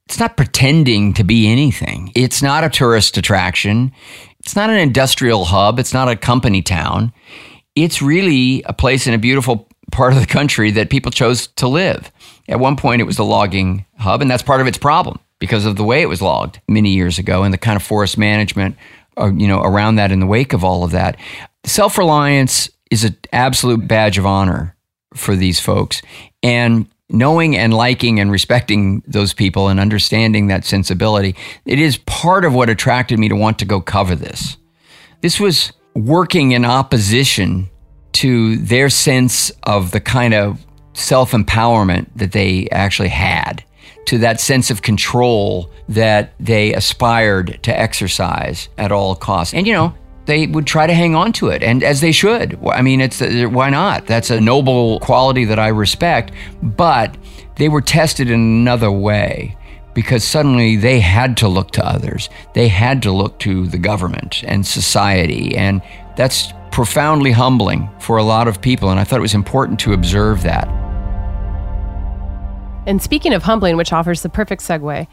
it's 0.06 0.20
not 0.20 0.38
pretending 0.38 1.16
to 1.16 1.24
be 1.24 1.48
anything. 1.48 2.12
It's 2.14 2.44
not 2.44 2.64
a 2.64 2.70
tourist 2.70 3.18
attraction. 3.18 3.92
It's 4.42 4.56
not 4.56 4.70
an 4.70 4.78
industrial 4.78 5.46
hub. 5.46 5.80
It's 5.80 5.96
not 5.96 6.10
a 6.10 6.16
company 6.16 6.62
town. 6.62 7.12
It's 7.74 8.04
really 8.04 8.62
a 8.68 8.74
place 8.74 9.08
in 9.08 9.16
a 9.16 9.20
beautiful 9.20 9.68
part 9.92 10.14
of 10.14 10.20
the 10.20 10.28
country 10.28 10.70
that 10.72 10.92
people 10.92 11.12
chose 11.12 11.48
to 11.56 11.68
live. 11.68 12.12
At 12.48 12.60
one 12.60 12.76
point, 12.76 13.02
it 13.02 13.06
was 13.06 13.18
the 13.18 13.26
logging 13.26 13.88
hub, 13.98 14.22
and 14.22 14.30
that's 14.30 14.44
part 14.44 14.62
of 14.62 14.68
its 14.68 14.78
problem 14.78 15.20
because 15.40 15.66
of 15.66 15.76
the 15.76 15.84
way 15.84 16.02
it 16.02 16.10
was 16.10 16.22
logged 16.22 16.60
many 16.68 16.92
years 16.92 17.18
ago 17.18 17.44
and 17.44 17.54
the 17.54 17.58
kind 17.58 17.76
of 17.76 17.84
forest 17.84 18.18
management, 18.18 18.76
uh, 19.18 19.32
you 19.34 19.48
know, 19.48 19.62
around 19.62 19.96
that 19.96 20.12
in 20.12 20.20
the 20.20 20.28
wake 20.28 20.54
of 20.54 20.64
all 20.64 20.84
of 20.84 20.92
that. 20.92 21.18
Self 21.64 21.98
reliance 21.98 22.70
is 22.92 23.04
an 23.04 23.18
absolute 23.32 23.88
badge 23.88 24.18
of 24.18 24.26
honor 24.26 24.76
for 25.14 25.36
these 25.36 25.60
folks, 25.60 26.02
and 26.44 26.88
knowing 27.10 27.58
and 27.58 27.74
liking 27.74 28.20
and 28.20 28.32
respecting 28.32 29.02
those 29.08 29.34
people 29.34 29.68
and 29.68 29.80
understanding 29.80 30.48
that 30.48 30.64
sensibility, 30.64 31.36
it 31.66 31.80
is 31.80 31.98
part 31.98 32.46
of 32.46 32.54
what 32.54 32.70
attracted 32.70 33.18
me 33.18 33.28
to 33.28 33.36
want 33.36 33.58
to 33.60 33.66
go 33.66 33.82
cover 33.82 34.16
this. 34.16 34.58
This 35.22 35.40
was 35.40 35.74
working 35.96 36.52
in 36.52 36.66
opposition 36.66 37.70
to 38.14 38.58
their 38.58 38.90
sense 38.90 39.52
of 39.64 39.92
the 39.92 40.00
kind 40.00 40.34
of 40.34 40.66
self 40.94 41.32
empowerment 41.32 42.08
that 42.16 42.32
they 42.32 42.68
actually 42.72 43.10
had, 43.10 43.64
to 44.06 44.18
that 44.20 44.40
sense 44.40 44.72
of 44.72 44.82
control 44.82 45.70
that 45.88 46.34
they 46.40 46.74
aspired 46.74 47.60
to 47.64 47.78
exercise 47.78 48.70
at 48.78 48.92
all 48.92 49.16
costs. 49.16 49.54
And, 49.54 49.68
you 49.68 49.74
know, 49.74 49.94
they 50.26 50.46
would 50.46 50.68
try 50.68 50.86
to 50.86 50.94
hang 50.94 51.16
on 51.16 51.34
to 51.34 51.48
it, 51.48 51.64
and 51.64 51.84
as 51.84 52.02
they 52.02 52.12
should. 52.12 52.60
I 52.64 52.84
mean, 52.84 53.02
it's 53.02 53.20
uh, 53.20 53.48
why 53.50 53.72
not? 53.72 54.06
That's 54.06 54.30
a 54.30 54.40
noble 54.40 55.00
quality 55.00 55.44
that 55.46 55.58
I 55.58 55.70
respect, 55.70 56.34
but 56.62 57.18
they 57.56 57.68
were 57.68 57.82
tested 57.82 58.30
in 58.30 58.40
another 58.40 58.92
way 58.92 59.58
because 59.96 60.24
suddenly 60.24 60.76
they 60.76 61.00
had 61.00 61.36
to 61.38 61.48
look 61.48 61.72
to 61.72 61.86
others. 61.86 62.30
They 62.54 62.68
had 62.68 63.02
to 63.04 63.12
look 63.12 63.40
to 63.40 63.66
the 63.66 63.80
government 63.80 64.44
and 64.44 64.66
society, 64.66 65.58
and 65.58 65.82
that's 66.16 66.54
profoundly 66.72 67.32
humbling 67.32 67.90
for 68.00 68.18
a 68.18 68.24
lot 68.24 68.48
of 68.48 68.62
people, 68.62 68.92
and 68.92 69.00
I 69.00 69.04
thought 69.04 69.18
it 69.18 69.22
was 69.22 69.34
important 69.34 69.80
to 69.80 69.94
observe 69.94 70.44
that. 70.44 70.89
And 72.86 73.02
speaking 73.02 73.34
of 73.34 73.44
humbling, 73.44 73.78
which 73.78 73.94
offers 73.94 74.22
the 74.22 74.30
perfect 74.30 74.62
segue, 74.62 75.08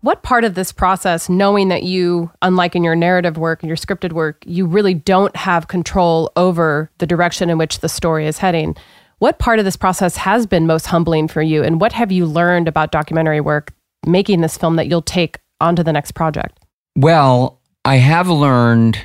what 0.00 0.22
part 0.22 0.44
of 0.44 0.54
this 0.54 0.72
process, 0.72 1.28
knowing 1.28 1.68
that 1.68 1.82
you, 1.82 2.30
unlike 2.42 2.76
in 2.76 2.84
your 2.84 2.94
narrative 2.94 3.38
work 3.38 3.62
and 3.62 3.68
your 3.68 3.76
scripted 3.76 4.12
work, 4.12 4.42
you 4.46 4.66
really 4.66 4.94
don't 4.94 5.34
have 5.34 5.68
control 5.68 6.30
over 6.36 6.90
the 6.98 7.06
direction 7.06 7.50
in 7.50 7.58
which 7.58 7.80
the 7.80 7.88
story 7.88 8.26
is 8.26 8.38
heading, 8.38 8.76
what 9.18 9.38
part 9.38 9.58
of 9.58 9.64
this 9.64 9.76
process 9.76 10.16
has 10.16 10.46
been 10.46 10.66
most 10.66 10.86
humbling 10.86 11.26
for 11.26 11.40
you? 11.40 11.64
And 11.64 11.80
what 11.80 11.92
have 11.92 12.12
you 12.12 12.26
learned 12.26 12.68
about 12.68 12.92
documentary 12.92 13.40
work 13.40 13.72
making 14.04 14.42
this 14.42 14.58
film 14.58 14.76
that 14.76 14.88
you'll 14.88 15.02
take 15.02 15.38
onto 15.60 15.82
the 15.82 15.92
next 15.92 16.12
project? 16.12 16.58
Well, 16.94 17.60
I 17.84 17.96
have 17.96 18.28
learned 18.28 18.98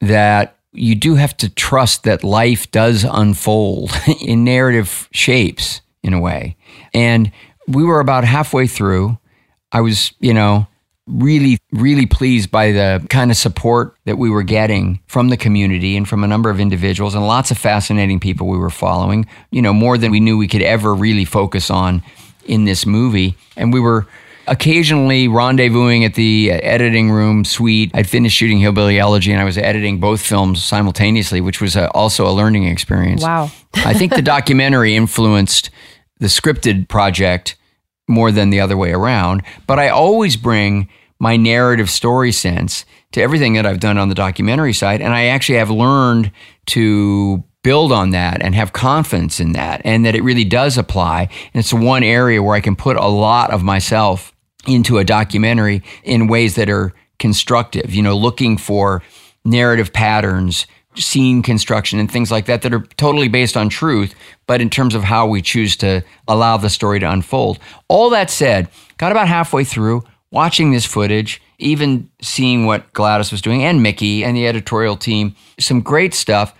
that 0.00 0.56
you 0.72 0.94
do 0.94 1.16
have 1.16 1.36
to 1.38 1.48
trust 1.48 2.04
that 2.04 2.22
life 2.22 2.70
does 2.70 3.04
unfold 3.04 3.90
in 4.20 4.44
narrative 4.44 5.08
shapes 5.10 5.80
in 6.02 6.14
a 6.14 6.20
way. 6.20 6.56
And 6.94 7.32
we 7.68 7.84
were 7.84 8.00
about 8.00 8.24
halfway 8.24 8.66
through. 8.66 9.18
I 9.72 9.80
was, 9.80 10.12
you 10.20 10.32
know, 10.32 10.66
really, 11.06 11.58
really 11.72 12.06
pleased 12.06 12.50
by 12.50 12.72
the 12.72 13.04
kind 13.08 13.30
of 13.30 13.36
support 13.36 13.96
that 14.06 14.18
we 14.18 14.28
were 14.28 14.42
getting 14.42 15.00
from 15.06 15.28
the 15.28 15.36
community 15.36 15.96
and 15.96 16.08
from 16.08 16.24
a 16.24 16.26
number 16.26 16.50
of 16.50 16.58
individuals 16.58 17.14
and 17.14 17.26
lots 17.26 17.50
of 17.50 17.58
fascinating 17.58 18.18
people 18.18 18.48
we 18.48 18.58
were 18.58 18.70
following, 18.70 19.26
you 19.50 19.62
know, 19.62 19.72
more 19.72 19.96
than 19.98 20.10
we 20.10 20.20
knew 20.20 20.36
we 20.36 20.48
could 20.48 20.62
ever 20.62 20.94
really 20.94 21.24
focus 21.24 21.70
on 21.70 22.02
in 22.44 22.64
this 22.64 22.86
movie. 22.86 23.36
And 23.56 23.72
we 23.72 23.80
were 23.80 24.06
occasionally 24.48 25.28
rendezvousing 25.28 26.04
at 26.04 26.14
the 26.14 26.52
editing 26.52 27.10
room 27.10 27.44
suite. 27.44 27.90
I'd 27.94 28.08
finished 28.08 28.36
shooting 28.36 28.58
Hillbilly 28.58 28.98
Elegy 28.98 29.32
and 29.32 29.40
I 29.40 29.44
was 29.44 29.58
editing 29.58 30.00
both 30.00 30.20
films 30.20 30.62
simultaneously, 30.62 31.40
which 31.40 31.60
was 31.60 31.76
a, 31.76 31.90
also 31.90 32.26
a 32.26 32.30
learning 32.30 32.64
experience. 32.64 33.22
Wow. 33.22 33.50
I 33.74 33.94
think 33.94 34.14
the 34.14 34.22
documentary 34.36 34.94
influenced 34.94 35.70
the 36.18 36.26
scripted 36.26 36.88
project 36.88 37.56
more 38.08 38.30
than 38.30 38.50
the 38.50 38.60
other 38.60 38.76
way 38.76 38.92
around, 38.92 39.42
but 39.66 39.78
I 39.78 39.88
always 39.88 40.36
bring 40.36 40.88
my 41.18 41.36
narrative 41.36 41.90
story 41.90 42.32
sense 42.32 42.84
to 43.12 43.22
everything 43.22 43.54
that 43.54 43.66
I've 43.66 43.80
done 43.80 43.98
on 43.98 44.08
the 44.08 44.14
documentary 44.14 44.72
side. 44.72 45.00
And 45.00 45.14
I 45.14 45.26
actually 45.26 45.58
have 45.58 45.70
learned 45.70 46.30
to 46.66 47.42
build 47.62 47.90
on 47.90 48.10
that 48.10 48.42
and 48.42 48.54
have 48.54 48.72
confidence 48.72 49.40
in 49.40 49.52
that 49.52 49.80
and 49.84 50.04
that 50.04 50.14
it 50.14 50.22
really 50.22 50.44
does 50.44 50.78
apply. 50.78 51.22
And 51.52 51.60
it's 51.60 51.72
one 51.72 52.04
area 52.04 52.42
where 52.42 52.54
I 52.54 52.60
can 52.60 52.76
put 52.76 52.96
a 52.96 53.08
lot 53.08 53.50
of 53.50 53.62
myself 53.62 54.32
into 54.66 54.98
a 54.98 55.04
documentary 55.04 55.82
in 56.04 56.28
ways 56.28 56.54
that 56.56 56.68
are 56.68 56.92
constructive, 57.18 57.94
you 57.94 58.02
know, 58.02 58.16
looking 58.16 58.56
for 58.56 59.02
narrative 59.44 59.92
patterns, 59.92 60.66
scene 60.96 61.42
construction, 61.42 61.98
and 61.98 62.10
things 62.10 62.30
like 62.30 62.46
that 62.46 62.62
that 62.62 62.74
are 62.74 62.86
totally 62.96 63.28
based 63.28 63.56
on 63.56 63.68
truth, 63.68 64.14
but 64.46 64.60
in 64.60 64.70
terms 64.70 64.94
of 64.94 65.04
how 65.04 65.26
we 65.26 65.42
choose 65.42 65.76
to 65.76 66.02
allow 66.28 66.56
the 66.56 66.70
story 66.70 67.00
to 67.00 67.10
unfold. 67.10 67.58
All 67.88 68.10
that 68.10 68.30
said, 68.30 68.68
got 68.98 69.12
about 69.12 69.28
halfway 69.28 69.64
through 69.64 70.04
watching 70.30 70.72
this 70.72 70.84
footage, 70.84 71.40
even 71.58 72.10
seeing 72.20 72.66
what 72.66 72.92
Gladys 72.92 73.30
was 73.30 73.40
doing 73.40 73.62
and 73.64 73.82
Mickey 73.82 74.24
and 74.24 74.36
the 74.36 74.46
editorial 74.46 74.96
team, 74.96 75.34
some 75.58 75.80
great 75.80 76.14
stuff. 76.14 76.54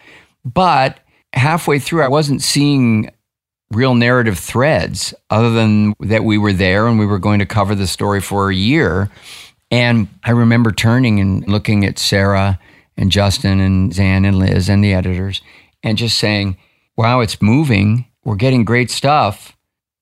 But 0.45 1.01
halfway 1.33 1.79
through, 1.79 2.03
I 2.03 2.09
wasn't 2.09 2.43
seeing 2.43 3.11
real 3.73 3.95
narrative 3.95 4.39
threads 4.39 5.13
other 5.29 5.51
than 5.51 5.95
that 6.01 6.25
we 6.25 6.39
were 6.39 6.53
there 6.53 6.87
and 6.87 6.99
we 6.99 7.07
were 7.07 7.19
going 7.19 7.41
to 7.41 7.47
cover 7.47 7.75
the 7.75 7.87
story 7.87 8.21
for 8.21 8.49
a 8.49 8.55
year. 8.55 9.11
And 9.71 10.09
I 10.25 10.31
remember 10.31 10.71
turning 10.71 11.21
and 11.21 11.47
looking 11.49 11.85
at 11.85 11.99
Sarah 11.99 12.61
and 12.97 13.13
Justin 13.13 13.61
and 13.61 13.93
Xan 13.93 14.27
and 14.27 14.39
Liz 14.39 14.69
and 14.69 14.83
the 14.83 14.95
editors 14.95 15.43
and 15.83 15.99
just 15.99 16.19
saying, 16.19 16.57
wow, 16.97 17.21
it's 17.21 17.43
moving. 17.43 18.07
We're 18.25 18.37
getting 18.37 18.65
great 18.65 18.91
stuff. 18.91 19.57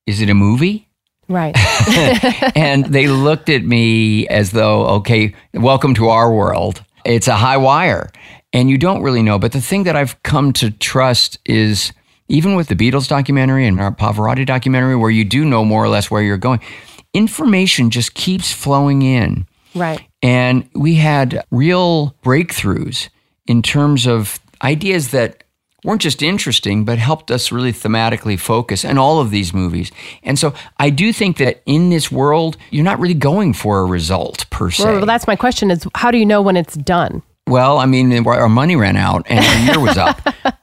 Is 0.07 0.21
it 0.21 0.31
a 0.31 0.35
movie? 0.35 0.89
Right. 1.29 1.57
and 2.57 2.87
they 2.87 3.09
looked 3.09 3.49
at 3.49 3.65
me 3.65 4.29
as 4.29 4.53
though, 4.53 4.87
okay, 4.97 5.35
welcome 5.53 5.95
to 5.95 6.09
our 6.09 6.33
world. 6.33 6.83
It's 7.05 7.29
a 7.29 7.37
high 7.37 7.57
wire. 7.57 8.11
And 8.53 8.71
you 8.71 8.79
don't 8.79 9.03
really 9.03 9.23
know. 9.23 9.39
But 9.39 9.53
the 9.53 9.61
thing 9.61 9.85
that 9.85 9.97
I've 9.97 10.23
come 10.23 10.53
to 10.55 10.71
trust 10.71 11.39
is 11.45 11.93
even 12.29 12.55
with 12.55 12.69
the 12.69 12.77
Beatles 12.77 13.09
documentary 13.09 13.67
and 13.67 13.81
our 13.81 13.93
Pavarotti 13.93 14.47
documentary, 14.47 14.97
where 14.97 15.11
you 15.11 15.25
do 15.25 15.45
know 15.45 15.65
more 15.65 15.85
or 15.85 15.89
less 15.89 16.11
where 16.11 16.23
you're 16.23 16.39
going, 16.39 16.61
information 17.13 17.91
just 17.91 18.15
keeps 18.15 18.53
flowing 18.53 19.03
in. 19.03 19.47
Right. 19.75 20.07
And 20.25 20.67
we 20.75 20.95
had 20.95 21.45
real 21.51 22.17
breakthroughs 22.25 23.11
in 23.47 23.61
terms 23.61 24.07
of 24.07 24.41
ideas 24.63 25.11
that 25.11 25.45
weren't 25.85 26.01
just 26.01 26.23
interesting, 26.23 26.87
but 26.87 26.97
helped 26.97 27.31
us 27.31 27.53
really 27.53 27.75
thematically 27.75 28.41
focus 28.41 28.85
in 28.85 28.97
all 28.97 29.21
of 29.21 29.31
these 29.31 29.53
movies. 29.53 29.93
And 30.23 30.39
so 30.39 30.55
I 30.79 30.89
do 30.89 31.13
think 31.13 31.37
that 31.37 31.63
in 31.67 31.91
this 31.91 32.11
world, 32.11 32.57
you're 32.71 32.85
not 32.85 32.99
really 32.99 33.13
going 33.13 33.53
for 33.53 33.81
a 33.81 33.85
result 33.85 34.49
per 34.49 34.71
se. 34.71 34.85
Well, 34.85 35.05
that's 35.05 35.27
my 35.27 35.37
question 35.37 35.71
is 35.71 35.87
how 35.95 36.11
do 36.11 36.17
you 36.17 36.25
know 36.25 36.41
when 36.41 36.57
it's 36.57 36.75
done? 36.75 37.23
Well, 37.47 37.79
I 37.79 37.85
mean, 37.85 38.27
our 38.27 38.49
money 38.49 38.75
ran 38.75 38.97
out 38.97 39.27
and 39.29 39.45
the 39.45 39.73
year 39.73 39.81
was 39.81 39.99
up. 39.99 40.19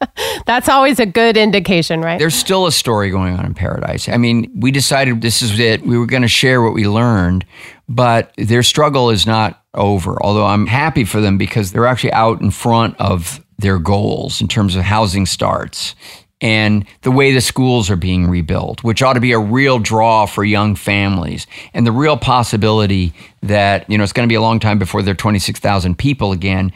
That's 0.48 0.68
always 0.68 1.00
a 1.00 1.06
good 1.06 1.38
indication, 1.38 2.02
right? 2.02 2.18
There's 2.18 2.34
still 2.34 2.66
a 2.66 2.72
story 2.72 3.12
going 3.12 3.38
on 3.38 3.46
in 3.46 3.54
Paradise. 3.54 4.10
I 4.10 4.18
mean, 4.18 4.52
we 4.56 4.72
decided 4.72 5.22
this 5.22 5.44
is 5.44 5.60
it. 5.60 5.84
We 5.84 5.98
were 5.98 6.08
going 6.08 6.24
to 6.24 6.28
share 6.28 6.62
what 6.64 6.74
we 6.74 6.88
learned, 6.88 7.46
but 7.92 8.32
their 8.38 8.64
struggle 8.64 9.10
is 9.10 9.28
not 9.28 9.62
over. 9.74 10.18
Although 10.24 10.46
I'm 10.46 10.66
happy 10.66 11.04
for 11.04 11.20
them 11.20 11.38
because 11.38 11.72
they're 11.72 11.86
actually 11.86 12.14
out 12.14 12.42
in 12.42 12.52
front 12.52 13.00
of 13.00 13.44
their 13.58 13.78
goals 13.78 14.42
in 14.42 14.48
terms 14.48 14.76
of 14.76 14.84
housing 14.84 15.26
starts 15.26 15.94
and 16.40 16.86
the 17.02 17.12
way 17.12 17.34
the 17.34 17.42
schools 17.42 17.90
are 17.90 17.96
being 17.96 18.28
rebuilt, 18.28 18.84
which 18.84 19.04
ought 19.04 19.14
to 19.14 19.20
be 19.20 19.34
a 19.34 19.40
real 19.40 19.78
draw 19.78 20.26
for 20.26 20.44
young 20.44 20.74
families, 20.74 21.46
and 21.74 21.86
the 21.86 21.92
real 21.92 22.18
possibility 22.18 23.14
that, 23.44 23.88
you 23.88 23.98
know, 23.98 24.04
it's 24.04 24.14
going 24.14 24.28
to 24.28 24.32
be 24.32 24.36
a 24.36 24.42
long 24.42 24.60
time 24.60 24.80
before 24.80 25.04
there 25.04 25.12
are 25.12 25.16
26,000 25.16 25.98
people 25.98 26.32
again. 26.32 26.72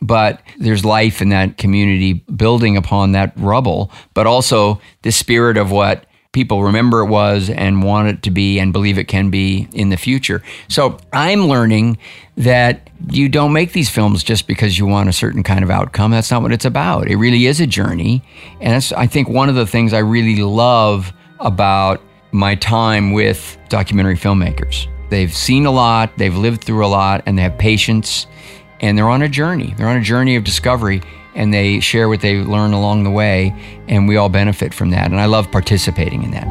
But 0.00 0.40
there's 0.58 0.86
life 0.86 1.20
in 1.20 1.28
that 1.28 1.58
community 1.58 2.14
building 2.14 2.78
upon 2.78 3.12
that 3.12 3.34
rubble, 3.36 3.92
but 4.14 4.26
also 4.26 4.80
the 5.02 5.12
spirit 5.12 5.58
of 5.58 5.70
what 5.70 6.06
people 6.32 6.62
remember 6.62 7.00
it 7.00 7.06
was 7.06 7.50
and 7.50 7.82
want 7.82 8.08
it 8.08 8.22
to 8.22 8.30
be 8.30 8.60
and 8.60 8.72
believe 8.72 8.98
it 8.98 9.08
can 9.08 9.30
be 9.30 9.68
in 9.72 9.90
the 9.90 9.96
future. 9.96 10.42
So 10.68 10.98
I'm 11.12 11.46
learning 11.46 11.98
that 12.36 12.88
you 13.10 13.28
don't 13.28 13.52
make 13.52 13.72
these 13.72 13.90
films 13.90 14.22
just 14.22 14.46
because 14.46 14.78
you 14.78 14.86
want 14.86 15.08
a 15.08 15.12
certain 15.12 15.42
kind 15.42 15.64
of 15.64 15.70
outcome. 15.70 16.12
That's 16.12 16.30
not 16.30 16.42
what 16.42 16.52
it's 16.52 16.64
about. 16.64 17.08
It 17.08 17.16
really 17.16 17.46
is 17.46 17.60
a 17.60 17.66
journey. 17.66 18.22
And 18.60 18.74
that's, 18.74 18.92
I 18.92 19.08
think, 19.08 19.28
one 19.28 19.48
of 19.48 19.56
the 19.56 19.66
things 19.66 19.92
I 19.92 19.98
really 19.98 20.42
love 20.42 21.12
about 21.40 22.00
my 22.30 22.54
time 22.54 23.12
with 23.12 23.58
documentary 23.68 24.16
filmmakers. 24.16 24.86
They've 25.10 25.34
seen 25.34 25.66
a 25.66 25.72
lot, 25.72 26.16
they've 26.16 26.36
lived 26.36 26.62
through 26.62 26.86
a 26.86 26.88
lot, 26.88 27.24
and 27.26 27.36
they 27.36 27.42
have 27.42 27.58
patience, 27.58 28.28
and 28.80 28.96
they're 28.96 29.08
on 29.08 29.22
a 29.22 29.28
journey. 29.28 29.74
They're 29.76 29.88
on 29.88 29.96
a 29.96 30.02
journey 30.02 30.36
of 30.36 30.44
discovery 30.44 31.02
and 31.34 31.52
they 31.52 31.80
share 31.80 32.08
what 32.08 32.20
they 32.20 32.38
learn 32.38 32.72
along 32.72 33.04
the 33.04 33.10
way, 33.10 33.54
and 33.88 34.08
we 34.08 34.16
all 34.16 34.28
benefit 34.28 34.74
from 34.74 34.90
that. 34.90 35.10
And 35.10 35.20
I 35.20 35.26
love 35.26 35.50
participating 35.50 36.22
in 36.22 36.30
that. 36.32 36.46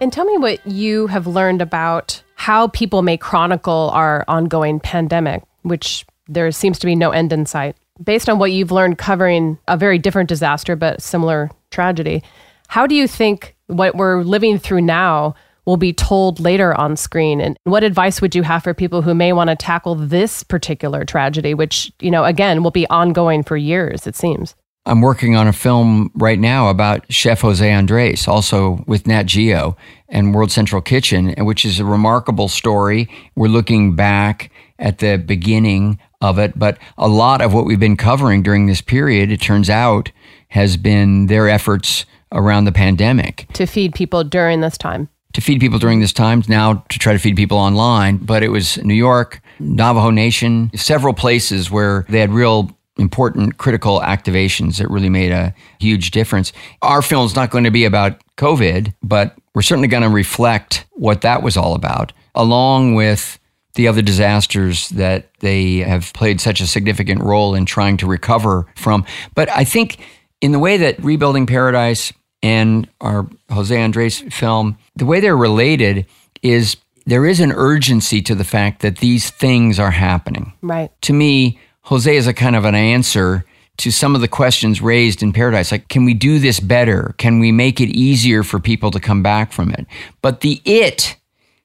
And 0.00 0.12
tell 0.12 0.26
me 0.26 0.36
what 0.36 0.66
you 0.66 1.06
have 1.06 1.26
learned 1.26 1.62
about 1.62 2.22
how 2.34 2.68
people 2.68 3.02
may 3.02 3.16
chronicle 3.16 3.90
our 3.94 4.24
ongoing 4.28 4.78
pandemic, 4.78 5.42
which 5.62 6.04
there 6.28 6.50
seems 6.52 6.78
to 6.80 6.86
be 6.86 6.94
no 6.94 7.10
end 7.10 7.32
in 7.32 7.46
sight. 7.46 7.76
Based 8.02 8.28
on 8.28 8.38
what 8.38 8.52
you've 8.52 8.72
learned 8.72 8.98
covering 8.98 9.58
a 9.68 9.76
very 9.76 9.98
different 9.98 10.28
disaster, 10.28 10.76
but 10.76 11.00
similar 11.00 11.50
tragedy, 11.70 12.22
how 12.68 12.86
do 12.86 12.94
you 12.94 13.08
think 13.08 13.56
what 13.68 13.96
we're 13.96 14.22
living 14.22 14.58
through 14.58 14.82
now 14.82 15.34
will 15.66 15.76
be 15.76 15.92
told 15.92 16.40
later 16.40 16.74
on 16.74 16.96
screen. 16.96 17.40
And 17.40 17.58
what 17.64 17.84
advice 17.84 18.20
would 18.22 18.34
you 18.34 18.42
have 18.44 18.62
for 18.62 18.72
people 18.72 19.02
who 19.02 19.14
may 19.14 19.32
want 19.32 19.50
to 19.50 19.56
tackle 19.56 19.96
this 19.96 20.42
particular 20.42 21.04
tragedy 21.04 21.52
which 21.54 21.92
you 22.00 22.10
know 22.10 22.24
again 22.24 22.62
will 22.62 22.70
be 22.70 22.88
ongoing 22.88 23.42
for 23.42 23.56
years 23.56 24.06
it 24.06 24.16
seems? 24.16 24.54
I'm 24.86 25.00
working 25.00 25.34
on 25.34 25.48
a 25.48 25.52
film 25.52 26.12
right 26.14 26.38
now 26.38 26.68
about 26.68 27.12
Chef 27.12 27.40
Jose 27.40 27.72
Andres, 27.72 28.28
also 28.28 28.84
with 28.86 29.08
Nat 29.08 29.24
Geo 29.24 29.76
and 30.08 30.32
World 30.32 30.52
Central 30.52 30.80
Kitchen, 30.80 31.34
which 31.38 31.64
is 31.64 31.80
a 31.80 31.84
remarkable 31.84 32.46
story. 32.46 33.08
We're 33.34 33.48
looking 33.48 33.96
back 33.96 34.52
at 34.78 34.98
the 34.98 35.16
beginning 35.16 35.98
of 36.20 36.38
it, 36.38 36.56
but 36.56 36.78
a 36.96 37.08
lot 37.08 37.40
of 37.40 37.52
what 37.52 37.64
we've 37.64 37.80
been 37.80 37.96
covering 37.96 38.44
during 38.44 38.66
this 38.66 38.80
period, 38.80 39.32
it 39.32 39.40
turns 39.40 39.68
out, 39.68 40.12
has 40.50 40.76
been 40.76 41.26
their 41.26 41.48
efforts 41.48 42.06
around 42.30 42.64
the 42.64 42.72
pandemic. 42.72 43.46
To 43.54 43.66
feed 43.66 43.92
people 43.92 44.22
during 44.22 44.60
this 44.60 44.78
time 44.78 45.08
to 45.36 45.42
feed 45.42 45.60
people 45.60 45.78
during 45.78 46.00
this 46.00 46.14
time, 46.14 46.42
now 46.48 46.82
to 46.88 46.98
try 46.98 47.12
to 47.12 47.18
feed 47.18 47.36
people 47.36 47.58
online. 47.58 48.16
But 48.16 48.42
it 48.42 48.48
was 48.48 48.82
New 48.82 48.94
York, 48.94 49.42
Navajo 49.60 50.08
Nation, 50.08 50.70
several 50.74 51.12
places 51.12 51.70
where 51.70 52.06
they 52.08 52.20
had 52.20 52.30
real 52.30 52.74
important 52.96 53.58
critical 53.58 54.00
activations 54.00 54.78
that 54.78 54.88
really 54.88 55.10
made 55.10 55.32
a 55.32 55.54
huge 55.78 56.10
difference. 56.10 56.54
Our 56.80 57.02
film 57.02 57.26
is 57.26 57.36
not 57.36 57.50
going 57.50 57.64
to 57.64 57.70
be 57.70 57.84
about 57.84 58.18
COVID, 58.38 58.94
but 59.02 59.36
we're 59.54 59.60
certainly 59.60 59.88
going 59.88 60.04
to 60.04 60.08
reflect 60.08 60.86
what 60.92 61.20
that 61.20 61.42
was 61.42 61.54
all 61.58 61.74
about, 61.74 62.14
along 62.34 62.94
with 62.94 63.38
the 63.74 63.88
other 63.88 64.00
disasters 64.00 64.88
that 64.88 65.28
they 65.40 65.80
have 65.80 66.14
played 66.14 66.40
such 66.40 66.62
a 66.62 66.66
significant 66.66 67.22
role 67.22 67.54
in 67.54 67.66
trying 67.66 67.98
to 67.98 68.06
recover 68.06 68.66
from. 68.74 69.04
But 69.34 69.50
I 69.50 69.64
think 69.64 69.98
in 70.40 70.52
the 70.52 70.58
way 70.58 70.78
that 70.78 70.98
Rebuilding 71.04 71.44
Paradise 71.44 72.10
and 72.42 72.88
our 73.00 73.28
Jose 73.50 73.76
Andres 73.76 74.20
film, 74.34 74.78
the 74.94 75.06
way 75.06 75.20
they're 75.20 75.36
related 75.36 76.06
is 76.42 76.76
there 77.06 77.26
is 77.26 77.40
an 77.40 77.52
urgency 77.52 78.20
to 78.22 78.34
the 78.34 78.44
fact 78.44 78.82
that 78.82 78.98
these 78.98 79.30
things 79.30 79.78
are 79.78 79.92
happening. 79.92 80.52
Right. 80.62 80.90
To 81.02 81.12
me, 81.12 81.58
Jose 81.82 82.14
is 82.14 82.26
a 82.26 82.34
kind 82.34 82.56
of 82.56 82.64
an 82.64 82.74
answer 82.74 83.44
to 83.78 83.90
some 83.90 84.14
of 84.14 84.20
the 84.20 84.28
questions 84.28 84.80
raised 84.80 85.22
in 85.22 85.32
Paradise. 85.32 85.70
Like, 85.70 85.88
can 85.88 86.04
we 86.04 86.14
do 86.14 86.38
this 86.38 86.60
better? 86.60 87.14
Can 87.18 87.38
we 87.38 87.52
make 87.52 87.80
it 87.80 87.90
easier 87.90 88.42
for 88.42 88.58
people 88.58 88.90
to 88.90 89.00
come 89.00 89.22
back 89.22 89.52
from 89.52 89.70
it? 89.70 89.86
But 90.22 90.40
the 90.40 90.60
it 90.64 91.16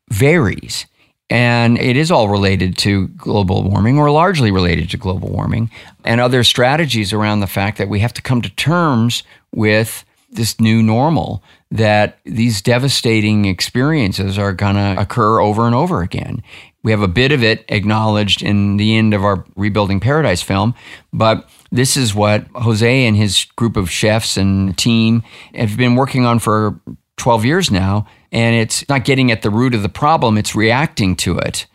varies. 0.10 0.86
And 1.30 1.80
it 1.80 1.96
is 1.96 2.12
all 2.12 2.28
related 2.28 2.78
to 2.80 3.08
global 3.10 3.64
warming 3.64 3.98
or 3.98 4.12
largely 4.12 4.52
related 4.52 4.90
to 4.90 4.98
global 4.98 5.30
warming 5.30 5.72
and 6.04 6.20
other 6.20 6.44
strategies 6.44 7.14
around 7.14 7.40
the 7.40 7.48
fact 7.48 7.78
that 7.78 7.88
we 7.88 8.02
have 8.02 8.14
to 8.14 8.22
come 8.22 8.42
to 8.42 8.50
terms 8.50 9.24
with 9.56 10.04
this 10.32 10.60
new 10.60 10.82
normal 10.82 11.44
that 11.70 12.20
these 12.26 12.62
devastating 12.62 13.46
experiences 13.46 14.38
are 14.38 14.54
going 14.54 14.76
to 14.76 14.96
occur 15.00 15.39
over 15.39 15.65
and 15.65 15.76
over 15.76 16.02
again. 16.02 16.41
We 16.84 16.91
have 16.91 17.02
a 17.02 17.08
bit 17.08 17.32
of 17.32 17.44
it 17.44 17.63
acknowledged 17.70 18.41
in 18.41 18.78
the 18.78 18.98
end 18.98 19.13
of 19.13 19.24
our 19.24 19.46
Rebuilding 19.56 20.00
Paradise 20.00 20.41
film, 20.41 20.74
but 21.13 21.48
this 21.72 21.96
is 21.96 22.15
what 22.15 22.48
Jose 22.56 23.06
and 23.06 23.15
his 23.15 23.46
group 23.56 23.78
of 23.78 23.89
chefs 23.89 24.36
and 24.36 24.78
team 24.78 25.24
have 25.54 25.78
been 25.78 25.96
working 25.96 26.26
on 26.26 26.39
for 26.39 26.80
12 27.17 27.46
years 27.46 27.72
now. 27.72 28.08
And 28.32 28.56
it's 28.56 28.88
not 28.89 29.06
getting 29.06 29.32
at 29.32 29.41
the 29.41 29.50
root 29.50 29.76
of 29.76 29.84
the 29.84 29.89
problem, 29.89 30.38
it's 30.38 30.56
reacting 30.56 31.15
to 31.17 31.38
it. 31.38 31.67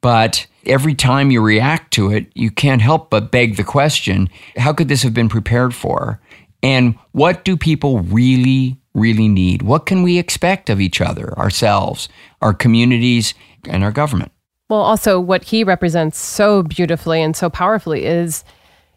But 0.00 0.46
every 0.66 0.94
time 0.94 1.30
you 1.30 1.40
react 1.40 1.92
to 1.94 2.10
it, 2.12 2.26
you 2.34 2.50
can't 2.50 2.82
help 2.82 3.10
but 3.10 3.30
beg 3.30 3.56
the 3.56 3.64
question 3.64 4.28
how 4.56 4.72
could 4.72 4.88
this 4.88 5.02
have 5.02 5.14
been 5.14 5.28
prepared 5.28 5.74
for? 5.74 6.20
And 6.64 6.98
what 7.12 7.44
do 7.44 7.58
people 7.58 8.00
really, 8.00 8.78
really 8.94 9.28
need? 9.28 9.60
What 9.60 9.84
can 9.84 10.02
we 10.02 10.18
expect 10.18 10.70
of 10.70 10.80
each 10.80 11.02
other, 11.02 11.38
ourselves, 11.38 12.08
our 12.40 12.54
communities, 12.54 13.34
and 13.68 13.84
our 13.84 13.92
government? 13.92 14.32
Well, 14.70 14.80
also, 14.80 15.20
what 15.20 15.44
he 15.44 15.62
represents 15.62 16.18
so 16.18 16.62
beautifully 16.62 17.20
and 17.20 17.36
so 17.36 17.50
powerfully 17.50 18.06
is 18.06 18.44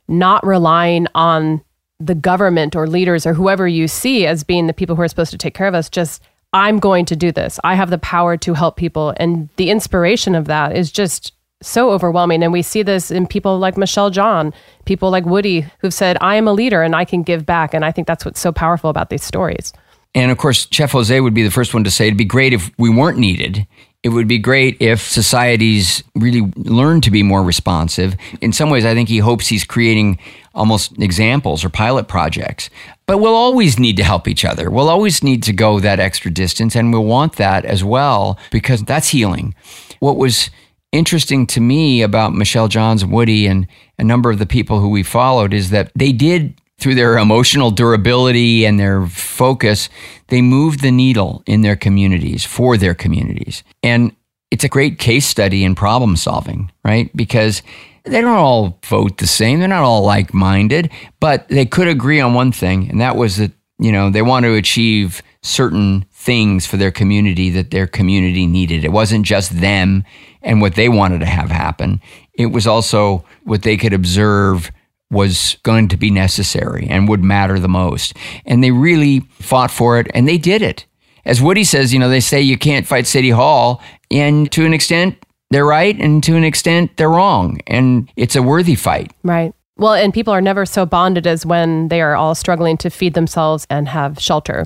not 0.08 0.48
relying 0.48 1.08
on 1.14 1.62
the 2.00 2.16
government 2.16 2.74
or 2.74 2.88
leaders 2.88 3.26
or 3.26 3.34
whoever 3.34 3.68
you 3.68 3.90
see 3.90 4.26
as 4.26 4.46
being 4.46 4.68
the 4.68 4.74
people 4.74 4.96
who 4.96 5.02
are 5.02 5.08
supposed 5.10 5.32
to 5.32 5.38
take 5.38 5.54
care 5.54 5.68
of 5.68 5.76
us. 5.76 5.90
Just, 5.90 6.24
I'm 6.54 6.80
going 6.80 7.04
to 7.04 7.18
do 7.18 7.34
this. 7.34 7.60
I 7.66 7.76
have 7.76 7.90
the 7.90 7.98
power 7.98 8.38
to 8.38 8.54
help 8.54 8.78
people. 8.78 9.14
And 9.18 9.50
the 9.58 9.72
inspiration 9.72 10.36
of 10.36 10.46
that 10.46 10.74
is 10.74 10.90
just 10.90 11.34
so 11.62 11.92
overwhelming. 11.92 12.44
And 12.44 12.54
we 12.54 12.62
see 12.62 12.84
this 12.84 13.12
in 13.12 13.28
people 13.28 13.58
like 13.58 13.78
Michelle 13.78 14.10
John, 14.10 14.54
people 14.86 15.10
like 15.10 15.26
Woody, 15.26 15.66
who've 15.80 15.94
said, 15.94 16.18
I 16.22 16.36
am 16.36 16.48
a 16.48 16.54
leader 16.54 16.82
and 16.82 16.96
I 16.96 17.06
can 17.06 17.24
give 17.24 17.46
back. 17.46 17.74
And 17.74 17.84
I 17.84 17.92
think 17.92 18.08
that's 18.08 18.26
what's 18.26 18.40
so 18.40 18.52
powerful 18.52 18.90
about 18.90 19.10
these 19.10 19.24
stories. 19.24 19.74
And 20.16 20.32
of 20.32 20.38
course, 20.38 20.68
Chef 20.72 20.92
Jose 20.92 21.20
would 21.20 21.34
be 21.34 21.44
the 21.44 21.52
first 21.52 21.74
one 21.74 21.84
to 21.84 21.92
say 21.92 22.08
it'd 22.08 22.18
be 22.18 22.26
great 22.26 22.54
if 22.54 22.72
we 22.78 22.90
weren't 22.90 23.18
needed. 23.18 23.68
It 24.04 24.10
would 24.10 24.28
be 24.28 24.38
great 24.38 24.78
if 24.80 25.02
societies 25.02 26.04
really 26.16 26.42
learned 26.56 27.04
to 27.04 27.12
be 27.12 27.24
more 27.24 27.44
responsive. 27.44 28.16
In 28.42 28.54
some 28.54 28.70
ways, 28.70 28.86
I 28.86 28.94
think 28.94 29.10
he 29.10 29.18
hopes 29.18 29.48
he's 29.48 29.66
creating 29.66 30.18
almost 30.54 30.98
examples 31.00 31.66
or 31.66 31.70
pilot 31.70 32.08
projects. 32.08 32.70
But 33.06 33.18
we'll 33.18 33.36
always 33.36 33.80
need 33.80 33.98
to 33.98 34.04
help 34.04 34.28
each 34.28 34.46
other. 34.46 34.70
We'll 34.70 34.90
always 34.90 35.24
need 35.24 35.44
to 35.44 35.54
go 35.54 35.80
that 35.80 36.00
extra 36.00 36.32
distance, 36.32 36.76
and 36.76 36.94
we'll 36.94 37.06
want 37.06 37.34
that 37.34 37.66
as 37.66 37.84
well 37.84 38.40
because 38.52 38.84
that's 38.84 39.10
healing. 39.10 39.56
What 40.00 40.18
was 40.18 40.50
interesting 40.92 41.46
to 41.48 41.62
me 41.62 42.02
about 42.02 42.34
Michelle 42.34 42.68
Johns 42.68 43.06
Woody 43.06 43.48
and 43.48 43.68
a 43.98 44.04
number 44.04 44.30
of 44.32 44.40
the 44.40 44.46
people 44.46 44.80
who 44.80 44.90
we 44.90 45.04
followed 45.04 45.54
is 45.54 45.70
that 45.72 45.92
they 45.96 46.12
did 46.12 46.60
through 46.80 46.96
their 46.96 47.18
emotional 47.18 47.72
durability 47.72 48.66
and 48.66 48.80
their 48.80 49.06
focus, 49.08 49.90
they 50.28 50.42
moved 50.42 50.82
the 50.82 50.92
needle 50.92 51.44
in 51.48 51.62
their 51.62 51.76
communities 51.76 52.46
for 52.46 52.78
their 52.78 52.94
communities. 52.94 53.64
And 53.82 54.16
it's 54.52 54.64
a 54.64 54.70
great 54.70 55.00
case 55.00 55.26
study 55.26 55.64
in 55.64 55.76
problem 55.76 56.16
solving, 56.16 56.72
right? 56.86 57.16
Because 57.16 57.64
they 58.04 58.22
don't 58.22 58.38
all 58.38 58.80
vote 58.86 59.18
the 59.18 59.28
same. 59.28 59.60
They're 59.60 59.68
not 59.68 59.84
all 59.84 60.04
like 60.04 60.34
minded, 60.34 60.92
but 61.20 61.48
they 61.50 61.66
could 61.66 61.88
agree 61.88 62.22
on 62.22 62.34
one 62.34 62.52
thing, 62.52 62.90
and 62.90 63.02
that 63.02 63.16
was 63.16 63.38
that, 63.38 63.52
you 63.80 63.92
know, 63.92 64.10
they 64.10 64.22
want 64.22 64.46
to 64.46 64.54
achieve 64.54 65.22
certain 65.42 66.06
things 66.20 66.66
for 66.66 66.78
their 66.78 66.90
community 66.90 67.52
that 67.52 67.70
their 67.70 67.86
community 67.86 68.48
needed. 68.48 68.84
It 68.84 68.92
wasn't 68.92 69.24
just 69.24 69.62
them 69.62 70.04
and 70.42 70.60
what 70.62 70.74
they 70.74 70.90
wanted 70.90 71.20
to 71.20 71.28
have 71.28 71.52
happen, 71.52 72.02
it 72.34 72.48
was 72.48 72.66
also 72.66 73.24
what 73.44 73.62
they 73.62 73.78
could 73.78 73.94
observe 73.94 74.72
was 75.10 75.58
going 75.64 75.88
to 75.88 75.96
be 75.96 76.12
necessary 76.12 76.88
and 76.90 77.08
would 77.08 77.24
matter 77.24 77.60
the 77.60 77.70
most. 77.70 78.14
And 78.46 78.64
they 78.64 78.72
really 78.72 79.22
fought 79.40 79.72
for 79.72 80.00
it 80.00 80.08
and 80.14 80.28
they 80.28 80.38
did 80.38 80.62
it. 80.62 80.86
As 81.24 81.42
Woody 81.42 81.64
says, 81.64 81.94
you 81.94 82.00
know, 82.00 82.10
they 82.10 82.20
say 82.20 82.42
you 82.42 82.58
can't 82.58 82.88
fight 82.88 83.06
City 83.08 83.30
Hall. 83.30 83.82
And 84.10 84.52
to 84.52 84.66
an 84.66 84.74
extent, 84.74 85.18
they're 85.50 85.66
right, 85.66 85.98
and 85.98 86.24
to 86.24 86.36
an 86.36 86.44
extent, 86.44 86.98
they're 86.98 87.10
wrong. 87.10 87.60
And 87.68 88.12
it's 88.16 88.36
a 88.36 88.42
worthy 88.42 88.76
fight. 88.76 89.12
Right. 89.24 89.54
Well, 89.78 89.94
and 89.94 90.14
people 90.14 90.34
are 90.34 90.42
never 90.42 90.66
so 90.66 90.86
bonded 90.86 91.28
as 91.28 91.46
when 91.46 91.90
they 91.90 92.02
are 92.02 92.16
all 92.16 92.34
struggling 92.34 92.78
to 92.78 92.90
feed 92.90 93.14
themselves 93.14 93.68
and 93.70 93.88
have 93.88 94.20
shelter. 94.20 94.66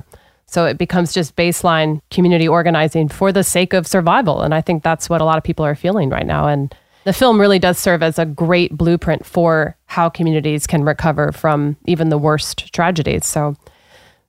So 0.52 0.66
it 0.66 0.76
becomes 0.76 1.14
just 1.14 1.34
baseline 1.34 2.02
community 2.10 2.46
organizing 2.46 3.08
for 3.08 3.32
the 3.32 3.42
sake 3.42 3.72
of 3.72 3.86
survival. 3.86 4.42
And 4.42 4.54
I 4.54 4.60
think 4.60 4.82
that's 4.82 5.08
what 5.08 5.22
a 5.22 5.24
lot 5.24 5.38
of 5.38 5.44
people 5.44 5.64
are 5.64 5.74
feeling 5.74 6.10
right 6.10 6.26
now. 6.26 6.46
And 6.46 6.74
the 7.04 7.14
film 7.14 7.40
really 7.40 7.58
does 7.58 7.78
serve 7.78 8.02
as 8.02 8.18
a 8.18 8.26
great 8.26 8.76
blueprint 8.76 9.24
for 9.24 9.78
how 9.86 10.10
communities 10.10 10.66
can 10.66 10.84
recover 10.84 11.32
from 11.32 11.78
even 11.86 12.10
the 12.10 12.18
worst 12.18 12.70
tragedies. 12.74 13.24
So 13.24 13.56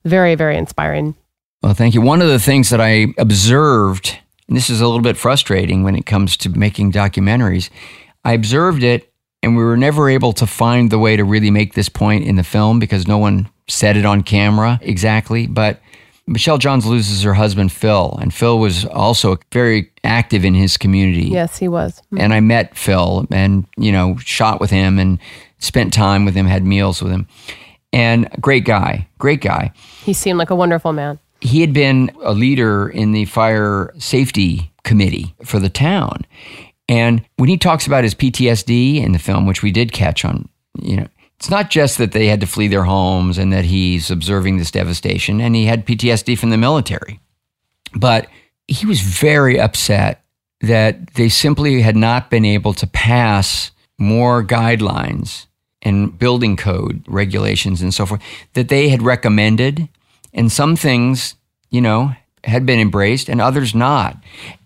very, 0.06 0.36
very 0.36 0.56
inspiring. 0.56 1.14
Well, 1.62 1.74
thank 1.74 1.94
you. 1.94 2.02
One 2.02 2.22
of 2.22 2.30
the 2.30 2.40
things 2.40 2.70
that 2.70 2.80
I 2.80 3.08
observed, 3.18 4.18
and 4.48 4.56
this 4.56 4.70
is 4.70 4.80
a 4.80 4.86
little 4.86 5.02
bit 5.02 5.18
frustrating 5.18 5.84
when 5.84 5.98
it 5.98 6.06
comes 6.06 6.38
to 6.38 6.50
making 6.50 6.94
documentaries, 6.94 7.70
I 8.24 8.32
observed 8.32 8.84
it 8.84 9.12
and 9.42 9.58
we 9.58 9.64
were 9.64 9.76
never 9.76 10.10
able 10.10 10.32
to 10.34 10.48
find 10.48 10.90
the 10.90 11.00
way 11.00 11.18
to 11.18 11.26
really 11.26 11.52
make 11.52 11.74
this 11.74 11.90
point 11.90 12.24
in 12.24 12.38
the 12.38 12.46
film 12.46 12.80
because 12.80 13.10
no 13.10 13.18
one 13.18 13.50
said 13.68 13.98
it 13.98 14.06
on 14.06 14.24
camera 14.24 14.80
exactly. 14.82 15.48
But 15.48 15.82
Michelle 16.26 16.58
Johns 16.58 16.86
loses 16.86 17.22
her 17.24 17.34
husband, 17.34 17.72
Phil, 17.72 18.18
and 18.22 18.34
Phil 18.34 18.58
was 18.58 18.86
also 18.86 19.38
very 19.52 19.92
active 20.04 20.46
in 20.46 20.54
his 20.54 20.78
community. 20.78 21.28
Yes, 21.28 21.58
he 21.58 21.68
was. 21.68 22.02
Mm-hmm. 22.06 22.22
And 22.22 22.34
I 22.34 22.40
met 22.40 22.78
Phil 22.78 23.28
and, 23.32 23.66
you 23.78 23.92
know, 23.92 24.16
shot 24.18 24.62
with 24.62 24.70
him 24.70 25.00
and 25.00 25.20
spent 25.60 25.94
time 25.94 26.24
with 26.26 26.34
him, 26.34 26.46
had 26.46 26.64
meals 26.64 27.02
with 27.02 27.12
him. 27.12 27.28
And 27.92 28.30
great 28.42 28.66
guy, 28.66 29.08
great 29.18 29.42
guy. 29.42 29.72
He 30.04 30.14
seemed 30.14 30.40
like 30.40 30.50
a 30.50 30.56
wonderful 30.56 30.94
man. 30.94 31.20
He 31.42 31.62
had 31.62 31.74
been 31.74 32.10
a 32.24 32.34
leader 32.34 32.88
in 32.88 33.12
the 33.12 33.26
fire 33.26 33.94
safety 33.98 34.72
committee 34.84 35.36
for 35.44 35.60
the 35.60 35.70
town. 35.70 36.26
And 36.88 37.24
when 37.36 37.50
he 37.50 37.58
talks 37.58 37.86
about 37.86 38.04
his 38.04 38.16
PTSD 38.16 39.04
in 39.04 39.12
the 39.12 39.20
film, 39.20 39.46
which 39.46 39.62
we 39.62 39.72
did 39.72 39.92
catch 39.92 40.24
on, 40.24 40.48
you 40.82 40.98
know, 40.98 41.08
it's 41.38 41.50
not 41.50 41.70
just 41.70 41.98
that 41.98 42.12
they 42.12 42.28
had 42.28 42.40
to 42.40 42.48
flee 42.48 42.68
their 42.68 42.84
homes 42.84 43.38
and 43.38 43.52
that 43.52 43.66
he's 43.66 44.10
observing 44.10 44.58
this 44.58 44.72
devastation, 44.72 45.42
and 45.42 45.56
he 45.56 45.66
had 45.66 45.86
PTSD 45.86 46.38
from 46.38 46.50
the 46.50 46.58
military. 46.58 47.20
But 47.96 48.28
he 48.68 48.86
was 48.86 49.02
very 49.02 49.60
upset 49.60 50.24
that 50.62 51.16
they 51.16 51.30
simply 51.30 51.82
had 51.82 51.98
not 51.98 52.30
been 52.30 52.46
able 52.46 52.74
to 52.74 52.88
pass 52.88 53.72
more 53.98 54.44
guidelines 54.44 55.48
and 55.82 56.18
building 56.18 56.56
code 56.56 57.04
regulations 57.08 57.82
and 57.82 57.94
so 57.94 58.06
forth 58.06 58.22
that 58.54 58.70
they 58.70 58.90
had 58.90 59.02
recommended. 59.02 59.90
And 60.34 60.52
some 60.52 60.76
things, 60.76 61.36
you 61.70 61.82
know, 61.82 62.16
had 62.44 62.66
been 62.66 62.80
embraced 62.80 63.30
and 63.30 63.40
others 63.40 63.74
not. 63.74 64.18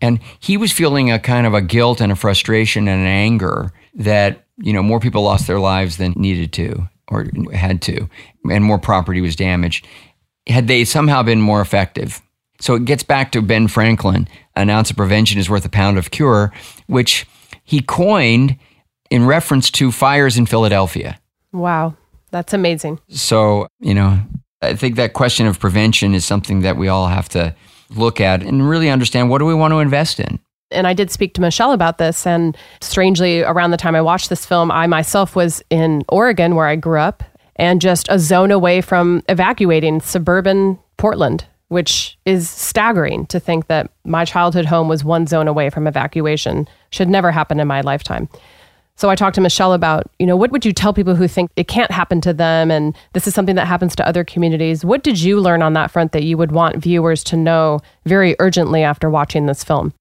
And 0.01 0.19
he 0.39 0.57
was 0.57 0.71
feeling 0.71 1.11
a 1.11 1.19
kind 1.19 1.45
of 1.45 1.53
a 1.53 1.61
guilt 1.61 2.01
and 2.01 2.11
a 2.11 2.15
frustration 2.15 2.87
and 2.87 3.01
an 3.01 3.07
anger 3.07 3.71
that, 3.95 4.45
you 4.57 4.73
know, 4.73 4.81
more 4.81 4.99
people 4.99 5.23
lost 5.23 5.47
their 5.47 5.59
lives 5.59 5.97
than 5.97 6.13
needed 6.15 6.53
to 6.53 6.87
or 7.09 7.27
had 7.53 7.81
to, 7.83 8.09
and 8.51 8.63
more 8.63 8.79
property 8.79 9.21
was 9.21 9.35
damaged. 9.35 9.87
Had 10.47 10.67
they 10.67 10.83
somehow 10.83 11.23
been 11.23 11.41
more 11.41 11.61
effective? 11.61 12.21
So 12.59 12.75
it 12.75 12.85
gets 12.85 13.03
back 13.03 13.31
to 13.31 13.41
Ben 13.41 13.67
Franklin, 13.67 14.27
an 14.55 14.69
ounce 14.69 14.89
of 14.89 14.97
prevention 14.97 15.39
is 15.39 15.49
worth 15.49 15.63
a 15.63 15.69
pound 15.69 15.97
of 15.97 16.11
cure, 16.11 16.51
which 16.87 17.27
he 17.63 17.81
coined 17.81 18.57
in 19.09 19.25
reference 19.25 19.69
to 19.71 19.91
fires 19.91 20.37
in 20.37 20.45
Philadelphia. 20.45 21.19
Wow. 21.53 21.95
That's 22.31 22.53
amazing. 22.53 22.99
So, 23.09 23.67
you 23.79 23.93
know, 23.93 24.19
I 24.61 24.75
think 24.75 24.95
that 24.95 25.13
question 25.13 25.47
of 25.47 25.59
prevention 25.59 26.13
is 26.13 26.25
something 26.25 26.61
that 26.61 26.77
we 26.77 26.87
all 26.87 27.07
have 27.07 27.29
to 27.29 27.55
look 27.89 28.19
at 28.21 28.41
and 28.41 28.67
really 28.67 28.89
understand 28.89 29.29
what 29.29 29.39
do 29.39 29.45
we 29.45 29.53
want 29.53 29.71
to 29.71 29.79
invest 29.79 30.19
in. 30.19 30.39
And 30.71 30.85
I 30.85 30.93
did 30.93 31.09
speak 31.11 31.33
to 31.35 31.41
Michelle 31.41 31.71
about 31.71 31.97
this. 31.97 32.27
And 32.27 32.57
strangely, 32.81 33.41
around 33.41 33.71
the 33.71 33.77
time 33.77 33.95
I 33.95 34.01
watched 34.01 34.29
this 34.29 34.45
film, 34.45 34.69
I 34.71 34.87
myself 34.87 35.35
was 35.35 35.63
in 35.69 36.03
Oregon, 36.09 36.55
where 36.55 36.67
I 36.67 36.75
grew 36.75 36.99
up, 36.99 37.23
and 37.55 37.79
just 37.79 38.07
a 38.09 38.19
zone 38.19 38.51
away 38.51 38.81
from 38.81 39.23
evacuating 39.29 40.01
suburban 40.01 40.77
Portland, 40.97 41.45
which 41.69 42.17
is 42.25 42.49
staggering 42.49 43.25
to 43.27 43.39
think 43.39 43.67
that 43.67 43.91
my 44.03 44.25
childhood 44.25 44.65
home 44.65 44.89
was 44.89 45.03
one 45.03 45.25
zone 45.25 45.47
away 45.47 45.69
from 45.69 45.87
evacuation. 45.87 46.67
Should 46.91 47.09
never 47.09 47.31
happen 47.31 47.59
in 47.59 47.67
my 47.67 47.81
lifetime. 47.81 48.27
So 48.97 49.11
I 49.11 49.15
talked 49.15 49.35
to 49.35 49.41
Michelle 49.41 49.73
about, 49.73 50.09
you 50.17 50.25
know, 50.25 50.35
what 50.35 50.51
would 50.51 50.65
you 50.65 50.73
tell 50.73 50.91
people 50.91 51.13
who 51.13 51.27
think 51.27 51.51
it 51.55 51.67
can't 51.67 51.91
happen 51.91 52.19
to 52.21 52.33
them 52.33 52.71
and 52.71 52.95
this 53.13 53.27
is 53.27 53.35
something 53.35 53.55
that 53.55 53.67
happens 53.67 53.95
to 53.95 54.07
other 54.07 54.23
communities? 54.23 54.83
What 54.83 55.03
did 55.03 55.21
you 55.21 55.39
learn 55.39 55.61
on 55.61 55.73
that 55.73 55.91
front 55.91 56.13
that 56.13 56.23
you 56.23 56.35
would 56.35 56.51
want 56.51 56.77
viewers 56.77 57.23
to 57.25 57.37
know 57.37 57.79
very 58.05 58.35
urgently 58.39 58.81
after 58.81 59.07
watching 59.07 59.45
this 59.45 59.63
film? 59.63 59.93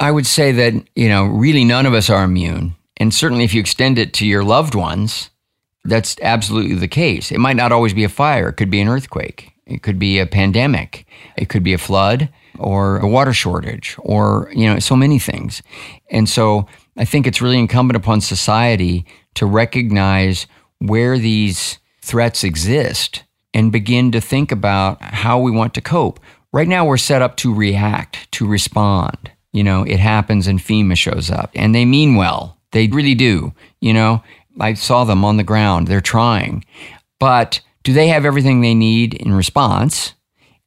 I 0.00 0.10
would 0.10 0.26
say 0.26 0.52
that, 0.52 0.72
you 0.96 1.08
know, 1.08 1.26
really 1.26 1.64
none 1.64 1.84
of 1.84 1.92
us 1.92 2.08
are 2.08 2.24
immune. 2.24 2.74
And 2.96 3.12
certainly 3.12 3.44
if 3.44 3.52
you 3.52 3.60
extend 3.60 3.98
it 3.98 4.14
to 4.14 4.26
your 4.26 4.42
loved 4.42 4.74
ones, 4.74 5.28
that's 5.84 6.16
absolutely 6.22 6.76
the 6.76 6.88
case. 6.88 7.30
It 7.30 7.38
might 7.38 7.56
not 7.56 7.72
always 7.72 7.92
be 7.92 8.04
a 8.04 8.08
fire, 8.08 8.48
it 8.48 8.54
could 8.54 8.70
be 8.70 8.80
an 8.80 8.88
earthquake, 8.88 9.52
it 9.66 9.82
could 9.82 9.98
be 9.98 10.18
a 10.18 10.26
pandemic, 10.26 11.06
it 11.36 11.50
could 11.50 11.62
be 11.62 11.74
a 11.74 11.78
flood 11.78 12.30
or 12.58 12.98
a 12.98 13.08
water 13.08 13.34
shortage 13.34 13.96
or, 13.98 14.50
you 14.54 14.66
know, 14.66 14.78
so 14.78 14.96
many 14.96 15.18
things. 15.18 15.62
And 16.10 16.26
so 16.26 16.66
I 16.96 17.04
think 17.04 17.26
it's 17.26 17.42
really 17.42 17.58
incumbent 17.58 17.96
upon 17.96 18.20
society 18.20 19.06
to 19.34 19.46
recognize 19.46 20.46
where 20.78 21.18
these 21.18 21.78
threats 22.00 22.44
exist 22.44 23.24
and 23.54 23.72
begin 23.72 24.12
to 24.12 24.20
think 24.20 24.52
about 24.52 25.00
how 25.02 25.38
we 25.38 25.50
want 25.50 25.74
to 25.74 25.80
cope. 25.80 26.20
Right 26.52 26.68
now, 26.68 26.84
we're 26.84 26.96
set 26.96 27.22
up 27.22 27.36
to 27.38 27.54
react, 27.54 28.30
to 28.32 28.46
respond. 28.46 29.30
You 29.52 29.64
know, 29.64 29.82
it 29.82 29.98
happens 29.98 30.46
and 30.46 30.58
FEMA 30.58 30.96
shows 30.96 31.30
up 31.30 31.50
and 31.54 31.74
they 31.74 31.84
mean 31.84 32.16
well. 32.16 32.56
They 32.72 32.86
really 32.86 33.14
do. 33.14 33.52
You 33.80 33.92
know, 33.92 34.22
I 34.60 34.74
saw 34.74 35.04
them 35.04 35.24
on 35.24 35.36
the 35.36 35.44
ground. 35.44 35.86
They're 35.88 36.00
trying. 36.00 36.64
But 37.18 37.60
do 37.82 37.92
they 37.92 38.08
have 38.08 38.24
everything 38.24 38.60
they 38.60 38.74
need 38.74 39.14
in 39.14 39.32
response? 39.32 40.14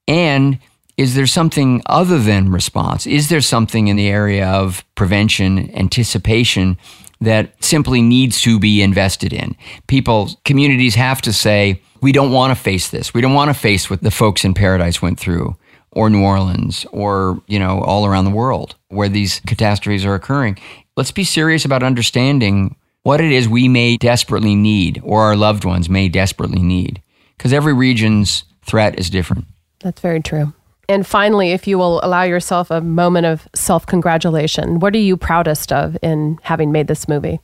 And 0.07 0.59
is 0.97 1.15
there 1.15 1.27
something 1.27 1.81
other 1.87 2.19
than 2.19 2.51
response? 2.51 3.07
Is 3.07 3.29
there 3.29 3.41
something 3.41 3.87
in 3.87 3.95
the 3.95 4.07
area 4.07 4.47
of 4.47 4.83
prevention, 4.95 5.75
anticipation 5.75 6.77
that 7.21 7.51
simply 7.63 8.01
needs 8.01 8.41
to 8.41 8.59
be 8.59 8.81
invested 8.81 9.33
in? 9.33 9.55
People, 9.87 10.29
communities 10.45 10.95
have 10.95 11.21
to 11.23 11.33
say, 11.33 11.81
we 12.01 12.11
don't 12.11 12.31
want 12.31 12.55
to 12.55 12.61
face 12.61 12.89
this. 12.89 13.13
We 13.13 13.21
don't 13.21 13.33
want 13.33 13.49
to 13.49 13.59
face 13.59 13.89
what 13.89 14.03
the 14.03 14.11
folks 14.11 14.43
in 14.43 14.53
Paradise 14.53 15.01
went 15.01 15.19
through 15.19 15.55
or 15.91 16.09
New 16.09 16.23
Orleans 16.23 16.85
or, 16.91 17.41
you 17.47 17.59
know, 17.59 17.81
all 17.81 18.05
around 18.05 18.25
the 18.25 18.31
world 18.31 18.75
where 18.89 19.09
these 19.09 19.39
catastrophes 19.47 20.05
are 20.05 20.15
occurring. 20.15 20.59
Let's 20.95 21.11
be 21.11 21.23
serious 21.23 21.65
about 21.65 21.81
understanding 21.81 22.75
what 23.03 23.19
it 23.19 23.31
is 23.31 23.47
we 23.47 23.67
may 23.67 23.97
desperately 23.97 24.55
need 24.55 25.01
or 25.03 25.21
our 25.21 25.35
loved 25.35 25.65
ones 25.65 25.89
may 25.89 26.07
desperately 26.07 26.61
need 26.61 27.01
because 27.37 27.53
every 27.53 27.73
region's 27.73 28.43
threat 28.63 28.99
is 28.99 29.09
different. 29.09 29.45
That's 29.79 30.01
very 30.01 30.21
true. 30.21 30.53
And 30.89 31.07
finally, 31.07 31.51
if 31.51 31.67
you 31.67 31.77
will 31.77 32.03
allow 32.03 32.23
yourself 32.23 32.69
a 32.69 32.81
moment 32.81 33.25
of 33.25 33.47
self 33.55 33.85
congratulation, 33.85 34.79
what 34.79 34.93
are 34.95 34.99
you 34.99 35.15
proudest 35.15 35.71
of 35.71 35.97
in 36.01 36.39
having 36.43 36.71
made 36.71 36.87
this 36.87 37.07
movie? 37.07 37.39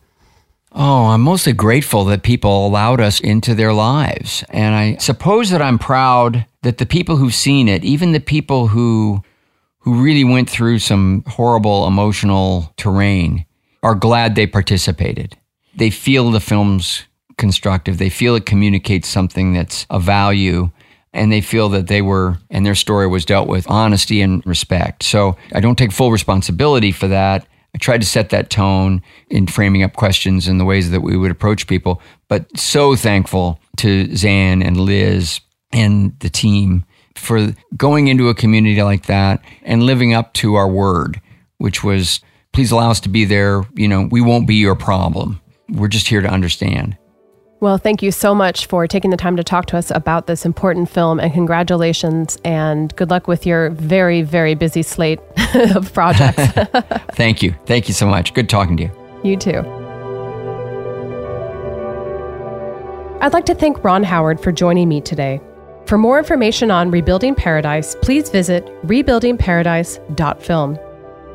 Oh, 0.71 1.07
I'm 1.07 1.21
mostly 1.21 1.53
grateful 1.53 2.05
that 2.05 2.21
people 2.21 2.67
allowed 2.67 3.01
us 3.01 3.19
into 3.19 3.55
their 3.55 3.73
lives. 3.73 4.43
And 4.49 4.75
I 4.75 4.97
suppose 4.97 5.49
that 5.49 5.61
I'm 5.61 5.79
proud 5.79 6.45
that 6.61 6.77
the 6.77 6.85
people 6.85 7.15
who've 7.15 7.33
seen 7.33 7.67
it, 7.67 7.83
even 7.83 8.11
the 8.11 8.19
people 8.19 8.67
who 8.67 9.23
who 9.79 10.03
really 10.03 10.25
went 10.25 10.49
through 10.49 10.77
some 10.77 11.23
horrible 11.25 11.87
emotional 11.87 12.73
terrain, 12.75 13.45
are 13.81 13.95
glad 13.95 14.35
they 14.35 14.45
participated. 14.45 15.37
They 15.73 15.89
feel 15.89 16.31
the 16.31 16.41
film's 16.41 17.05
constructive. 17.37 17.97
They 17.97 18.09
feel 18.09 18.35
it 18.35 18.45
communicates 18.45 19.07
something 19.07 19.53
that's 19.53 19.87
of 19.89 20.03
value 20.03 20.69
and 21.13 21.31
they 21.31 21.41
feel 21.41 21.69
that 21.69 21.87
they 21.87 22.01
were 22.01 22.37
and 22.49 22.65
their 22.65 22.75
story 22.75 23.07
was 23.07 23.25
dealt 23.25 23.47
with 23.47 23.69
honesty 23.69 24.21
and 24.21 24.45
respect. 24.45 25.03
So 25.03 25.37
I 25.53 25.59
don't 25.59 25.77
take 25.77 25.91
full 25.91 26.11
responsibility 26.11 26.91
for 26.91 27.07
that. 27.07 27.47
I 27.73 27.77
tried 27.77 28.01
to 28.01 28.07
set 28.07 28.29
that 28.29 28.49
tone 28.49 29.01
in 29.29 29.47
framing 29.47 29.83
up 29.83 29.93
questions 29.95 30.47
and 30.47 30.59
the 30.59 30.65
ways 30.65 30.89
that 30.91 31.01
we 31.01 31.15
would 31.15 31.31
approach 31.31 31.67
people, 31.67 32.01
but 32.27 32.57
so 32.57 32.95
thankful 32.95 33.59
to 33.77 34.07
Xan 34.07 34.65
and 34.65 34.77
Liz 34.77 35.39
and 35.71 36.19
the 36.19 36.29
team 36.29 36.83
for 37.15 37.53
going 37.77 38.07
into 38.07 38.29
a 38.29 38.35
community 38.35 38.81
like 38.81 39.05
that 39.05 39.43
and 39.63 39.83
living 39.83 40.13
up 40.13 40.33
to 40.33 40.55
our 40.55 40.67
word, 40.67 41.21
which 41.57 41.83
was 41.83 42.21
please 42.53 42.71
allow 42.71 42.89
us 42.89 42.99
to 43.01 43.09
be 43.09 43.25
there. 43.25 43.63
You 43.75 43.87
know, 43.87 44.07
we 44.09 44.21
won't 44.21 44.47
be 44.47 44.55
your 44.55 44.75
problem. 44.75 45.39
We're 45.69 45.87
just 45.87 46.07
here 46.07 46.21
to 46.21 46.29
understand. 46.29 46.97
Well, 47.61 47.77
thank 47.77 48.01
you 48.01 48.11
so 48.11 48.33
much 48.33 48.67
for 48.67 48.87
taking 48.87 49.11
the 49.11 49.17
time 49.17 49.35
to 49.35 49.43
talk 49.43 49.65
to 49.67 49.77
us 49.77 49.91
about 49.91 50.27
this 50.27 50.45
important 50.45 50.89
film 50.89 51.19
and 51.19 51.33
congratulations 51.33 52.37
and 52.45 52.95
good 52.95 53.09
luck 53.09 53.27
with 53.27 53.45
your 53.45 53.71
very, 53.71 54.21
very 54.21 54.55
busy 54.55 54.81
slate 54.81 55.19
of 55.75 55.91
projects. 55.93 56.41
thank 57.15 57.43
you. 57.43 57.53
Thank 57.65 57.89
you 57.89 57.93
so 57.93 58.07
much. 58.07 58.33
Good 58.33 58.47
talking 58.47 58.77
to 58.77 58.83
you. 58.83 58.91
You 59.25 59.35
too. 59.35 59.59
I'd 63.21 63.33
like 63.33 63.45
to 63.47 63.55
thank 63.55 63.83
Ron 63.83 64.03
Howard 64.03 64.39
for 64.39 64.53
joining 64.53 64.87
me 64.87 65.01
today. 65.01 65.41
For 65.85 65.97
more 65.97 66.17
information 66.17 66.71
on 66.71 66.91
Rebuilding 66.91 67.35
Paradise, 67.35 67.97
please 68.01 68.29
visit 68.29 68.65
rebuildingparadise.film. 68.87 70.79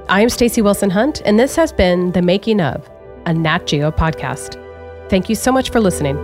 I 0.08 0.20
am 0.22 0.30
Stacey 0.30 0.62
Wilson 0.62 0.88
Hunt, 0.88 1.20
and 1.26 1.38
this 1.38 1.54
has 1.56 1.72
been 1.72 2.12
The 2.12 2.22
Making 2.22 2.62
of, 2.62 2.88
a 3.26 3.34
Nat 3.34 3.66
Geo 3.66 3.90
podcast. 3.90 4.63
Thank 5.08 5.28
you 5.28 5.34
so 5.34 5.52
much 5.52 5.70
for 5.70 5.80
listening. 5.80 6.16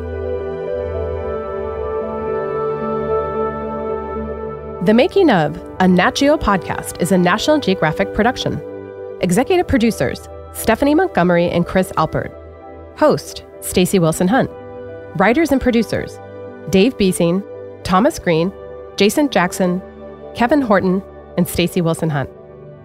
The 4.84 4.94
Making 4.94 5.30
of, 5.30 5.62
a 5.78 5.86
Nat 5.86 6.14
Geo 6.14 6.36
podcast 6.36 7.00
is 7.00 7.12
a 7.12 7.18
National 7.18 7.58
Geographic 7.60 8.14
production. 8.14 8.60
Executive 9.20 9.68
producers 9.68 10.28
Stephanie 10.52 10.94
Montgomery 10.94 11.48
and 11.50 11.66
Chris 11.66 11.92
Alpert. 11.92 12.34
Host 12.98 13.44
Stacey 13.60 13.98
Wilson 13.98 14.26
Hunt. 14.26 14.50
Writers 15.16 15.52
and 15.52 15.60
producers 15.60 16.18
Dave 16.70 16.96
Beasing, 16.96 17.42
Thomas 17.82 18.18
Green, 18.18 18.52
Jason 18.96 19.28
Jackson, 19.28 19.82
Kevin 20.34 20.62
Horton, 20.62 21.02
and 21.36 21.46
Stacey 21.46 21.80
Wilson 21.80 22.10
Hunt. 22.10 22.30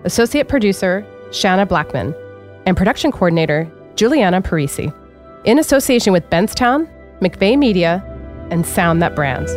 Associate 0.04 0.48
producer 0.48 1.06
Shanna 1.32 1.66
Blackman, 1.66 2.16
and 2.66 2.78
production 2.78 3.12
coordinator 3.12 3.72
Juliana 3.96 4.42
Parisi. 4.42 4.94
In 5.46 5.60
association 5.60 6.12
with 6.12 6.28
Benztown, 6.32 6.90
McVay 7.20 7.56
Media, 7.56 8.04
and 8.50 8.66
Sound 8.66 9.00
That 9.04 9.16
Brands. 9.16 9.52